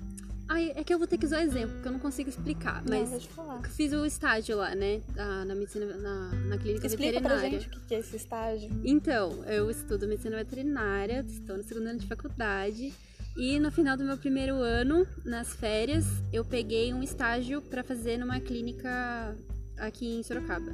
[0.47, 2.83] Ai, é que eu vou ter que usar exemplo, porque eu não consigo explicar.
[2.85, 5.01] Não, Mas eu fiz o estágio lá, né?
[5.15, 7.59] Na, na medicina, na, na clínica Explica pra veterinária.
[7.59, 8.69] gente o que é esse estágio.
[8.83, 12.93] Então, eu estudo medicina veterinária, estou no segundo ano de faculdade.
[13.35, 18.17] E no final do meu primeiro ano, nas férias, eu peguei um estágio para fazer
[18.17, 19.35] numa clínica
[19.77, 20.71] aqui em Sorocaba.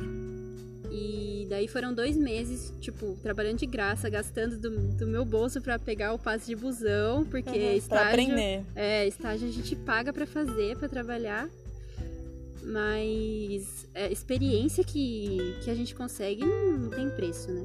[0.91, 5.79] E daí foram dois meses, tipo, trabalhando de graça, gastando do, do meu bolso para
[5.79, 8.07] pegar o passe de busão, porque Uhum, estágio.
[8.07, 8.63] aprender.
[8.75, 11.49] É, estágio a gente paga pra fazer, pra trabalhar.
[12.63, 17.63] Mas é, experiência que, que a gente consegue não, não tem preço, né?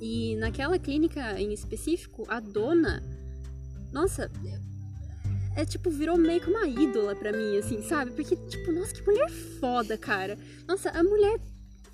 [0.00, 3.02] E naquela clínica em específico, a dona,
[3.92, 4.30] nossa,
[5.56, 8.12] é tipo, virou meio que uma ídola pra mim, assim, sabe?
[8.12, 10.38] Porque, tipo, nossa, que mulher foda, cara.
[10.66, 11.40] Nossa, a mulher,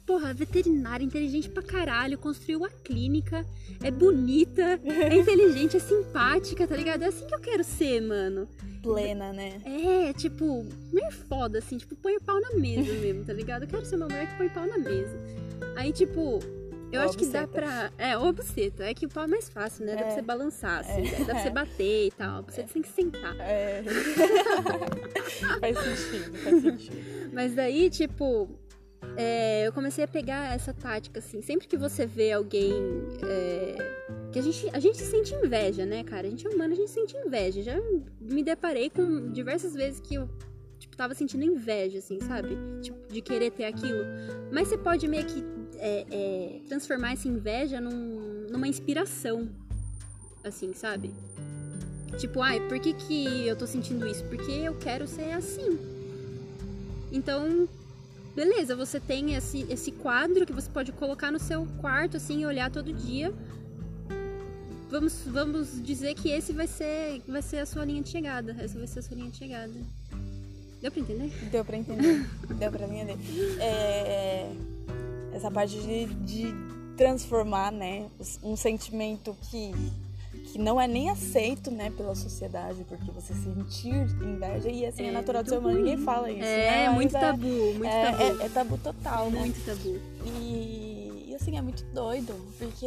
[0.07, 3.45] porra, veterinária, inteligente pra caralho, construiu a clínica,
[3.83, 7.03] é bonita, é inteligente, é simpática, tá ligado?
[7.03, 8.49] É assim que eu quero ser, mano.
[8.83, 9.61] Plena, né?
[9.65, 13.63] É, tipo, mulher foda, assim, tipo, põe o pau na mesa mesmo, tá ligado?
[13.63, 15.19] Eu quero ser uma mulher que põe o pau na mesa.
[15.75, 16.41] Aí, tipo,
[16.97, 17.49] eu Ou acho que dá buceta.
[17.53, 17.93] pra.
[17.99, 18.85] É, ou buceta.
[18.85, 19.93] É que o pau é mais fácil, né?
[19.95, 20.15] Dá pra É.
[20.15, 21.25] você balançar, assim, É.
[21.25, 22.43] dá pra você bater e tal.
[22.43, 23.37] Você tem que sentar.
[23.41, 23.83] É.
[25.61, 26.97] faz sentido, faz sentido.
[27.33, 28.49] Mas daí, tipo,
[29.17, 31.43] é, eu comecei a pegar essa tática, assim.
[31.43, 32.73] Sempre que você vê alguém.
[33.23, 33.97] é,
[34.33, 36.27] que a gente, a gente sente inveja, né, cara?
[36.27, 37.63] A gente é humano, a gente sente inveja.
[37.63, 37.77] Já
[38.21, 40.29] me deparei com diversas vezes que eu,
[40.79, 42.57] tipo, tava sentindo inveja, assim, sabe?
[42.83, 44.05] Tipo, de querer ter aquilo.
[44.53, 45.43] Mas você pode meio que
[45.79, 49.49] é, é, transformar essa inveja num- numa inspiração,
[50.45, 51.13] assim, sabe?
[52.19, 54.25] Tipo, ai, por que, que eu tô sentindo isso?
[54.25, 55.79] Porque eu quero ser assim.
[57.13, 57.69] Então,
[58.35, 62.47] beleza, você tem esse, esse quadro que você pode colocar no seu quarto, assim, e
[62.47, 63.33] olhar todo dia.
[64.89, 68.57] Vamos, vamos dizer que esse vai ser, vai ser a sua linha de chegada.
[68.59, 69.73] Essa vai ser a sua linha de chegada.
[70.81, 71.33] Deu pra entender?
[71.51, 72.25] Deu pra entender.
[72.59, 73.17] Deu pra entender.
[73.61, 74.53] É,
[75.37, 76.55] essa parte de, de
[76.97, 78.07] transformar, né,
[78.43, 79.71] um sentimento que,
[80.51, 85.09] que não é nem aceito, né, pela sociedade, porque você sentir inveja, e assim, é,
[85.09, 86.43] É natural do ser humano, ninguém fala isso.
[86.43, 86.91] É, né?
[86.91, 88.43] Muito tabu, muito é, tabu.
[88.43, 89.41] É, é tabu total, né?
[89.41, 90.01] Muito tabu.
[90.41, 92.87] E, e, assim, é muito doido, porque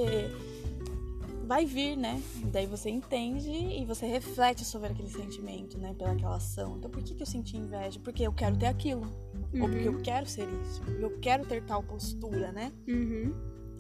[1.46, 2.22] vai vir, né?
[2.52, 5.94] Daí você entende e você reflete sobre aquele sentimento, né?
[5.98, 6.78] Pelaquela ação.
[6.78, 8.00] Então, por que, que eu senti inveja?
[8.04, 9.08] Porque eu quero ter aquilo.
[9.54, 10.82] Ou porque eu quero ser isso.
[10.82, 12.72] Porque eu quero ter tal postura, né?
[12.88, 13.34] Uhum.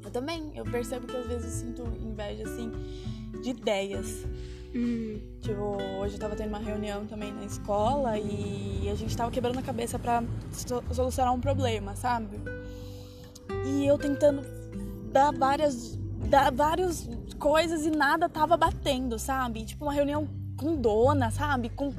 [0.03, 2.71] Eu também, eu percebo que às vezes eu sinto inveja, assim,
[3.43, 4.25] de ideias.
[4.73, 5.19] Hum.
[5.41, 9.57] Tipo, hoje eu tava tendo uma reunião também na escola e a gente tava quebrando
[9.59, 12.37] a cabeça pra so- solucionar um problema, sabe?
[13.65, 14.41] E eu tentando
[15.11, 15.95] dar várias,
[16.29, 17.09] dar várias
[17.39, 19.65] coisas e nada tava batendo, sabe?
[19.65, 20.27] Tipo, uma reunião
[20.59, 21.69] com dona, sabe?
[21.69, 21.93] Com,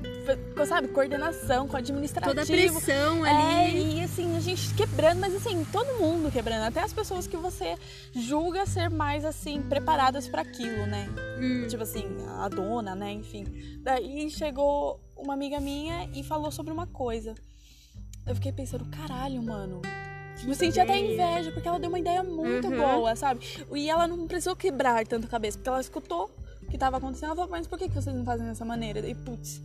[0.66, 2.30] sabe, coordenação, com administrativo.
[2.34, 3.98] Toda a pressão É, ali.
[3.98, 7.74] e assim, a gente quebrando, mas assim, todo mundo quebrando, até as pessoas que você
[8.14, 11.08] julga ser mais assim, preparadas para aquilo, né?
[11.40, 11.66] Hum.
[11.68, 12.04] Tipo assim,
[12.38, 13.12] a dona, né?
[13.12, 13.44] Enfim.
[13.82, 17.34] Daí chegou uma amiga minha e falou sobre uma coisa.
[18.26, 19.80] Eu fiquei pensando, caralho, mano.
[20.46, 22.76] Eu senti até inveja, porque ela deu uma ideia muito Uhum.
[22.78, 23.40] boa, sabe?
[23.74, 26.30] E ela não precisou quebrar tanto a cabeça, porque ela escutou
[26.70, 27.26] que tava acontecendo.
[27.28, 29.00] Ela falou, mas por que que vocês não fazem dessa maneira?
[29.06, 29.60] E putz,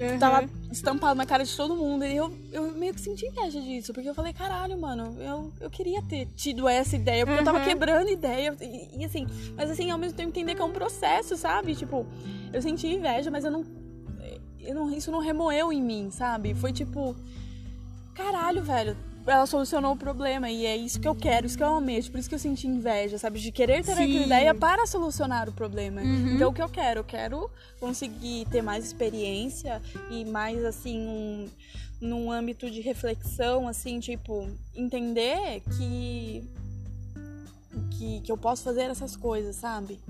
[0.00, 0.18] Uhum.
[0.18, 2.04] tava estampado na cara de todo mundo.
[2.06, 5.70] E eu, eu meio que senti inveja disso, porque eu falei, caralho, mano, eu, eu
[5.70, 7.64] queria ter tido essa ideia, porque eu tava Uhum.
[7.64, 8.56] quebrando ideia.
[8.60, 11.74] E, e assim, mas assim, ao mesmo tempo entender que é um processo, sabe?
[11.74, 12.06] Tipo,
[12.52, 13.64] eu senti inveja, mas eu não.
[14.58, 16.54] Eu não isso não remoeu em mim, sabe?
[16.54, 17.14] Foi tipo.
[18.14, 18.96] Caralho, velho.
[19.26, 22.10] Ela solucionou o problema e é isso que eu quero, isso que eu almejo.
[22.10, 23.38] Por isso que eu senti inveja, sabe?
[23.38, 24.04] De querer ter Sim.
[24.04, 26.00] aquela ideia para solucionar o problema.
[26.00, 26.34] Uhum.
[26.34, 27.00] Então, o que eu quero?
[27.00, 31.48] Eu quero conseguir ter mais experiência e mais, assim, um,
[32.00, 36.42] num âmbito de reflexão, assim, tipo, entender que,
[37.90, 40.00] que, que eu posso fazer essas coisas, sabe?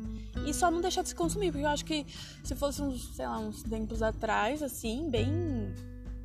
[0.47, 2.07] E só não deixar de se consumir, porque eu acho que
[2.45, 5.29] se fosse uns, sei lá, uns tempos atrás, assim, bem,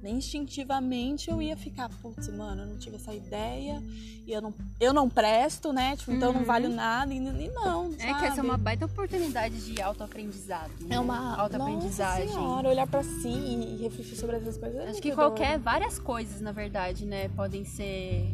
[0.10, 3.82] instintivamente, eu ia ficar, putz, mano, eu não tive essa ideia,
[4.26, 5.95] e eu não, eu não presto, né?
[5.95, 6.45] Tipo, então eu não Uhum.
[6.47, 8.47] valho nada, e, e não, É que essa é sabe?
[8.47, 10.72] uma baita oportunidade de autoaprendizado.
[10.82, 10.95] né?
[10.95, 12.28] É uma autoaprendizagem.
[12.30, 14.80] Senhora, olhar pra si e refletir sobre essas coisas.
[14.82, 18.26] é Acho que qualquer, várias coisas, na verdade, né, podem ser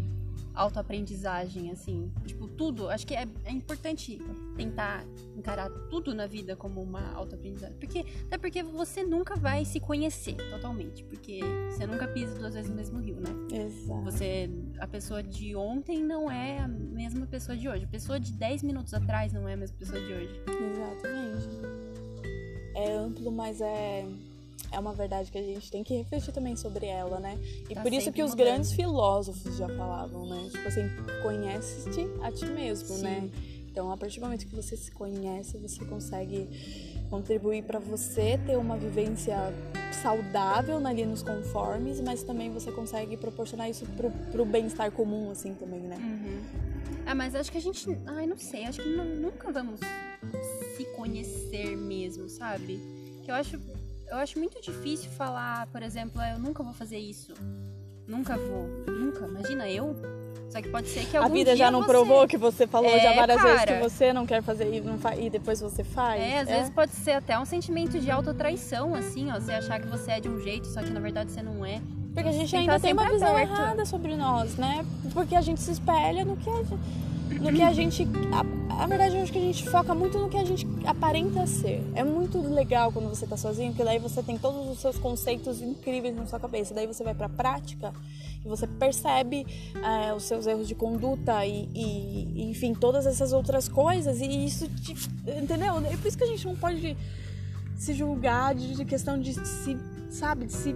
[0.53, 2.11] autoaprendizagem, assim.
[2.25, 2.89] Tipo, tudo.
[2.89, 4.19] Acho que é, é importante
[4.55, 7.77] tentar encarar tudo na vida como uma autoaprendizagem.
[7.77, 11.03] Porque, até porque você nunca vai se conhecer totalmente.
[11.03, 11.39] Porque
[11.69, 13.31] você nunca pisa duas vezes no mesmo rio, né?
[13.51, 14.01] Exato.
[14.03, 14.49] Você,
[14.79, 17.85] a pessoa de ontem não é a mesma pessoa de hoje.
[17.85, 20.41] A pessoa de 10 minutos atrás não é a mesma pessoa de hoje.
[20.47, 21.81] Exatamente.
[22.75, 24.07] É amplo, mas é,
[24.71, 27.37] é uma verdade que a gente tem que refletir também sobre ela, né?
[27.69, 28.45] E Tá por isso que os mudando.
[28.47, 30.47] grandes filósofos já falavam, né?
[30.51, 30.83] Tipo assim,
[31.21, 33.01] conhece-te a ti mesmo, Sim.
[33.03, 33.29] né?
[33.71, 36.47] Então, a partir do momento que você se conhece, você consegue
[37.09, 39.37] contribuir para você ter uma vivência
[40.01, 45.53] saudável ali nos conformes, mas também você consegue proporcionar isso pro, pro bem-estar comum, assim,
[45.53, 45.97] também, né?
[47.05, 47.97] Ah, mas acho que a gente.
[48.07, 48.65] Ai, não sei.
[48.65, 49.79] Acho que nu- nunca vamos
[50.77, 52.79] se conhecer mesmo, sabe?
[53.23, 53.59] Que eu acho.
[54.11, 57.33] Eu acho muito difícil falar, por exemplo, "Ah, eu nunca vou fazer isso.
[58.07, 58.67] Nunca vou.
[58.87, 59.25] Nunca.
[59.25, 59.95] Imagina eu.
[60.49, 61.87] Só que pode ser que A algum vida dia já não você...
[61.87, 63.77] provou que você falou já É, várias vezes cara.
[63.77, 66.21] que você não quer fazer e, não fa- e depois você faz.
[66.21, 69.35] É, às vezes pode ser até um sentimento de autotraição, assim, ó.
[69.39, 71.79] Você achar que você é de um jeito, só que na verdade você não é.
[72.13, 74.85] Porque a gente ainda tem uma visão errada sobre nós, né?
[75.13, 76.77] Porque a gente se espelha no que a gente.
[77.39, 78.07] No que a gente.
[78.69, 81.83] A, verdade, eu acho que a gente foca muito no que a gente aparenta ser.
[81.95, 85.61] É muito legal quando você tá sozinho, porque daí você tem todos os seus conceitos
[85.61, 86.73] incríveis na sua cabeça.
[86.73, 87.93] Daí você vai pra prática
[88.43, 89.45] e você percebe
[89.83, 94.19] é, os seus erros de conduta e, e- e, enfim, todas essas outras coisas.
[94.19, 94.93] E isso te.
[95.41, 95.77] Entendeu?
[95.85, 96.97] É por isso que a gente não pode
[97.77, 99.77] se julgar de, de questão de se.
[100.09, 100.45] Sabe?
[100.45, 100.75] De se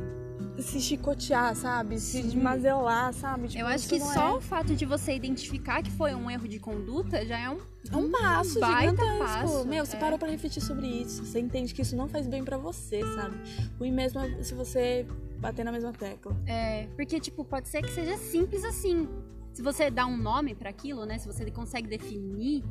[0.62, 2.00] se chicotear, sabe?
[2.00, 2.24] Se Sim.
[2.24, 3.48] desmazelar, sabe?
[3.50, 4.34] Tipo, Eu acho que só é.
[4.34, 7.58] o fato de você identificar que foi um erro de conduta já é um.
[7.92, 9.20] É um passo baita gigantesco.
[9.20, 10.00] passo, Meu, você é.
[10.00, 11.26] parou pra refletir sobre isso.
[11.26, 13.38] Você entende que isso não faz bem pra você, sabe?
[13.78, 15.06] Ruim mesmo é se você
[15.40, 16.36] bater na mesma tecla.
[16.48, 19.08] É, porque, tipo, pode ser que seja simples assim.
[19.54, 21.18] Se você dá um nome pra aquilo, né?
[21.18, 22.64] Se você consegue definir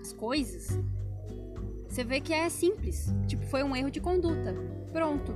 [0.00, 0.78] as coisas,
[1.88, 3.12] você vê que é simples.
[3.26, 4.54] Tipo, foi um erro de conduta.
[4.92, 5.34] Pronto.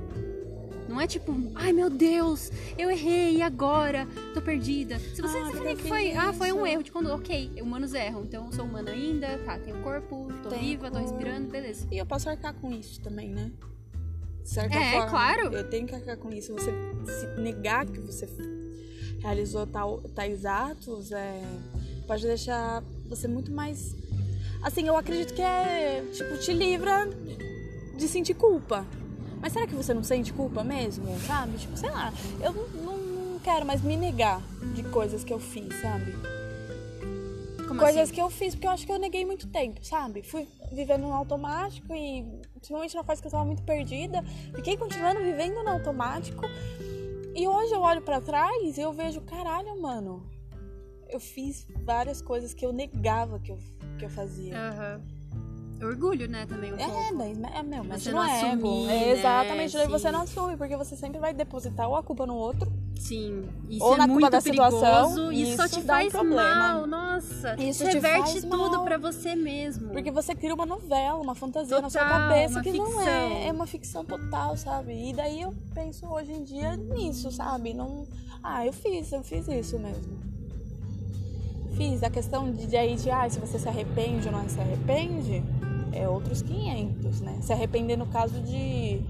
[0.87, 4.97] Não é tipo, ai meu Deus, eu errei agora tô perdida.
[4.99, 6.67] Se você Ah, que foi, ah, foi um isso?
[6.67, 10.49] erro de conduta, ok, humanos erram, então eu sou humano ainda, tá, tenho corpo, tô
[10.49, 11.85] Tenho viva, tô respirando, beleza.
[11.91, 13.51] E eu posso arcar com isso também, né?
[14.43, 15.09] De certa É, forma.
[15.09, 15.53] claro.
[15.53, 16.53] Eu tenho que arcar com isso.
[16.53, 16.71] Você
[17.05, 18.25] se negar que você
[19.19, 21.41] realizou tal, tais atos é,
[22.07, 23.93] pode deixar você muito mais.
[24.61, 26.01] Assim, eu acredito que é.
[26.13, 27.09] Tipo, te livra
[27.97, 28.85] de sentir culpa.
[29.41, 31.05] Mas será que você não sente culpa mesmo?
[31.27, 31.57] Sabe?
[31.57, 32.11] Tipo, sei lá,
[32.41, 34.41] eu não, não- quero mais me negar
[34.75, 36.11] de coisas que eu fiz, sabe?
[37.65, 38.13] Como coisas assim?
[38.13, 40.21] que eu fiz, porque eu acho que eu neguei muito tempo, sabe?
[40.23, 42.25] Fui vivendo no automático e,
[42.55, 44.21] principalmente na fase que eu tava muito perdida,
[44.53, 46.41] fiquei continuando vivendo no automático.
[47.35, 50.25] E hoje eu olho pra trás e eu vejo, caralho, mano,
[51.09, 53.59] eu fiz várias coisas que eu negava que eu,
[53.97, 54.57] que eu fazia.
[54.57, 55.01] Aham.
[55.81, 57.17] Orgulho, né, também um É, pouco.
[57.17, 59.11] daí, é meu, mas Você não, não é assumir, É, né?
[59.11, 62.71] exatamente, daí você não assume, porque você sempre vai depositar ou a culpa no outro,
[62.99, 63.47] Sim.
[63.69, 65.31] Isso Ou é na culpa muito da situação, perigoso.
[65.31, 66.55] e Isso só isso te um faz problema.
[66.55, 67.55] mal, nossa.
[67.61, 68.83] Isso reverte tudo mal.
[68.83, 69.89] pra você mesmo.
[69.89, 73.07] porque você cria uma novela, uma fantasia na sua Total, cabeça que não ficção.
[73.07, 75.09] é, é uma ficção total, sabe?
[75.09, 77.73] E daí eu penso hoje em dia nisso, sabe?
[77.73, 78.07] Não,
[78.43, 80.17] ah, eu fiz, eu fiz isso mesmo.
[81.75, 82.01] Fiz.
[82.01, 85.43] A questão de, de aí de, ah, se você se arrepende ou não se arrepende,
[85.91, 87.37] é outros 500, né?
[87.41, 89.01] Se arrepender no caso de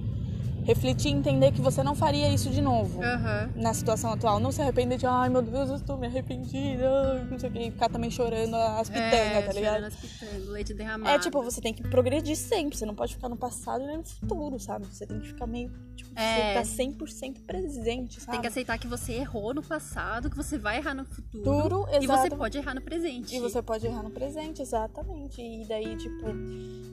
[0.68, 3.02] refletir e entender que você não faria isso de novo.
[3.02, 3.50] Aham.
[3.56, 7.40] Na situação atual, não se arrepender de, ai meu Deus, eu estou me arrependida, não
[7.40, 9.76] sei o que, e ficar também chorando as pitangas, É, tá ligado?
[9.76, 11.10] tirando as pitangas, leite derramado.
[11.10, 14.04] É tipo, você tem que progredir sempre, você não pode ficar no passado nem no
[14.04, 14.86] futuro, sabe?
[14.88, 16.62] Você tem que ficar meio, tipo, É.
[16.62, 18.32] você ficar 100% presente, sabe?
[18.34, 21.28] Tem que aceitar que você errou no passado, que você vai errar no futuro.
[21.46, 23.34] Futuro, e você pode errar no presente.
[23.36, 25.42] E você pode errar no presente, exatamente.
[25.42, 26.26] E daí, tipo,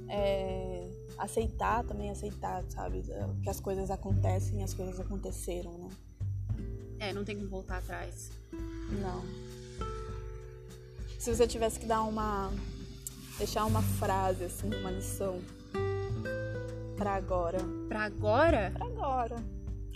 [0.09, 0.87] é,
[1.19, 3.03] aceitar também, aceitar, sabe?
[3.43, 5.89] Que as coisas acontecem e as coisas aconteceram, né?
[6.99, 8.31] É, não tem como voltar atrás.
[9.01, 9.23] Não.
[11.19, 12.53] Se você tivesse que dar uma.
[13.39, 15.41] deixar uma frase, assim, uma lição
[16.97, 17.59] pra agora.
[17.89, 19.37] Pra agora, Pra agora.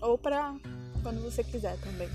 [0.00, 0.54] Ou pra
[1.02, 2.08] quando você quiser também.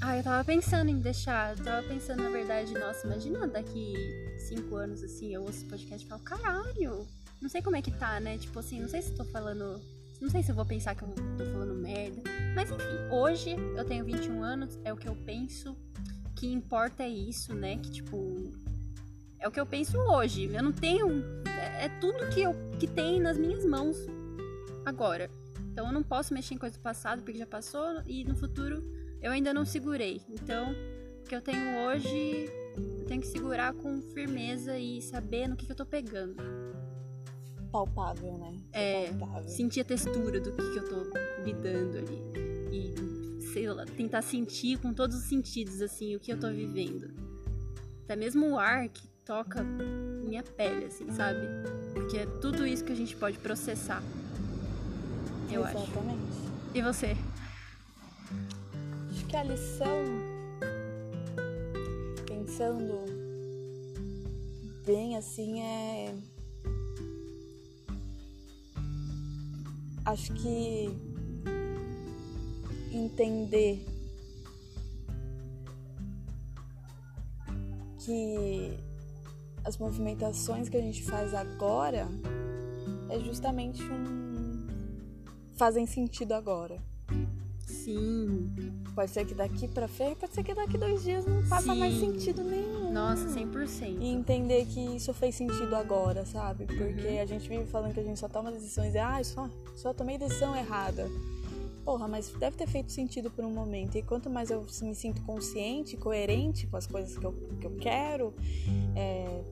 [0.00, 1.56] ah, eu tava pensando em deixar.
[1.56, 3.94] Eu tava pensando, na verdade, nossa, imagina daqui
[4.48, 7.06] cinco anos assim, eu ouço podcast e falo, caralho,
[7.42, 8.38] não sei como é que tá, né?
[8.38, 9.80] Tipo assim, não sei se tô falando.
[10.20, 12.22] Não sei se eu vou pensar que eu tô falando merda.
[12.54, 15.76] Mas enfim, hoje eu tenho 21 anos, é o que eu penso.
[16.36, 17.76] Que importa é isso, né?
[17.78, 18.52] Que tipo.
[19.40, 20.44] É o que eu penso hoje.
[20.54, 21.08] Eu não tenho.
[21.48, 23.96] É, é tudo que, eu, que tem nas minhas mãos
[24.86, 25.28] agora.
[25.72, 28.82] Então eu não posso mexer em coisa do passado porque já passou e no futuro
[29.20, 30.22] eu ainda não segurei.
[30.28, 30.72] Então
[31.20, 35.66] o que eu tenho hoje eu tenho que segurar com firmeza e saber no que,
[35.66, 36.36] que eu tô pegando.
[37.72, 38.60] Palpável, né?
[38.70, 39.48] É, Palpável.
[39.48, 42.22] sentir a textura do que, que eu tô lidando ali.
[42.70, 47.10] E, sei lá, tentar sentir com todos os sentidos, assim, o que eu tô vivendo.
[48.04, 51.40] Até mesmo o ar que toca minha pele, assim, sabe?
[51.94, 54.02] Porque é tudo isso que a gente pode processar.
[55.50, 55.78] Eu acho.
[55.78, 56.42] Exatamente.
[56.74, 57.16] E você?
[59.10, 60.04] Acho que a lição,
[62.26, 63.02] pensando
[64.84, 66.31] bem assim, é.
[70.04, 70.88] Acho que
[72.92, 73.86] entender
[77.98, 78.78] que
[79.64, 82.08] as movimentações que a gente faz agora
[83.08, 84.66] é justamente um.
[85.56, 86.76] fazem sentido agora.
[87.66, 88.52] Sim.
[88.94, 91.78] Pode ser que daqui pra frente, pode ser que daqui dois dias não faça Sim.
[91.78, 92.92] mais sentido nenhum.
[92.92, 93.98] Nossa, 100%.
[94.00, 96.66] E entender que isso fez sentido agora, sabe?
[96.66, 97.20] Porque Uhum.
[97.22, 100.18] a gente vive falando que a gente só toma decisões e, ah, só, só tomei
[100.18, 101.08] decisão errada.
[101.84, 103.96] Porra, mas deve ter feito sentido por um momento.
[103.96, 107.76] E quanto mais eu me sinto consciente, coerente com as coisas que eu, que eu
[107.76, 108.32] quero,
[108.94, 109.42] é,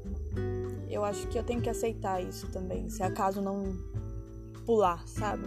[0.88, 3.76] eu acho que eu tenho que aceitar isso também, se acaso não
[4.64, 5.42] pular, sabe?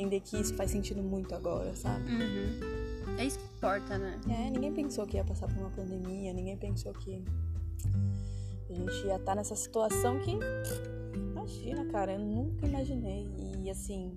[0.00, 2.10] Entender que isso faz sentido muito agora, sabe?
[2.10, 3.18] Uhum.
[3.18, 4.18] É isso que importa, né?
[4.30, 7.22] É, ninguém pensou que ia passar por uma pandemia, ninguém pensou que
[8.70, 10.30] a gente ia estar nessa situação que.
[11.32, 13.28] Imagina, cara, eu nunca imaginei.
[13.62, 14.16] E assim,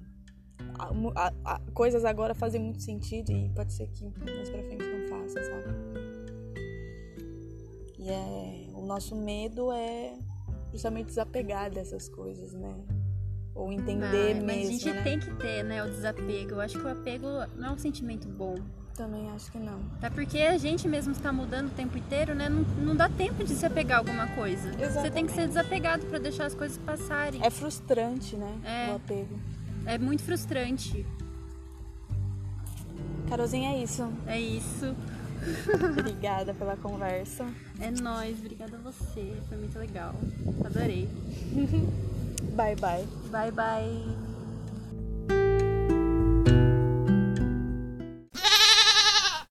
[0.80, 0.94] a-
[1.28, 5.08] a- a- coisas agora fazem muito sentido e pode ser que mais pra frente não
[5.10, 5.74] faça, sabe?
[8.00, 8.68] E é.
[8.74, 10.18] O nosso medo é
[10.72, 12.74] justamente desapegar dessas coisas, né?
[13.56, 14.70] Ou entender mas mesmo.
[14.70, 15.02] a gente né?
[15.04, 16.54] tem que ter, né, o desapego.
[16.54, 18.56] Eu acho que o apego não é um sentimento bom.
[18.96, 19.80] Também acho que não.
[19.98, 22.48] Até porque a gente mesmo está mudando o tempo inteiro, né?
[22.48, 24.72] Não, não dá tempo de se apegar a alguma coisa.
[24.72, 27.44] Você tem que ser desapegado para deixar as coisas passarem.
[27.44, 28.56] É frustrante, né?
[28.64, 28.92] É.
[28.92, 29.40] O apego.
[29.86, 31.04] É muito frustrante.
[33.28, 34.08] Carolzinha, é isso.
[34.28, 34.96] É isso.
[35.98, 37.48] Obrigada pela conversa.
[37.80, 38.38] É nóis.
[38.38, 39.34] Obrigada a você.
[39.50, 40.14] Foi muito legal.
[40.64, 41.10] Adorei.
[42.56, 43.08] 拜拜。
[43.30, 44.23] 拜拜。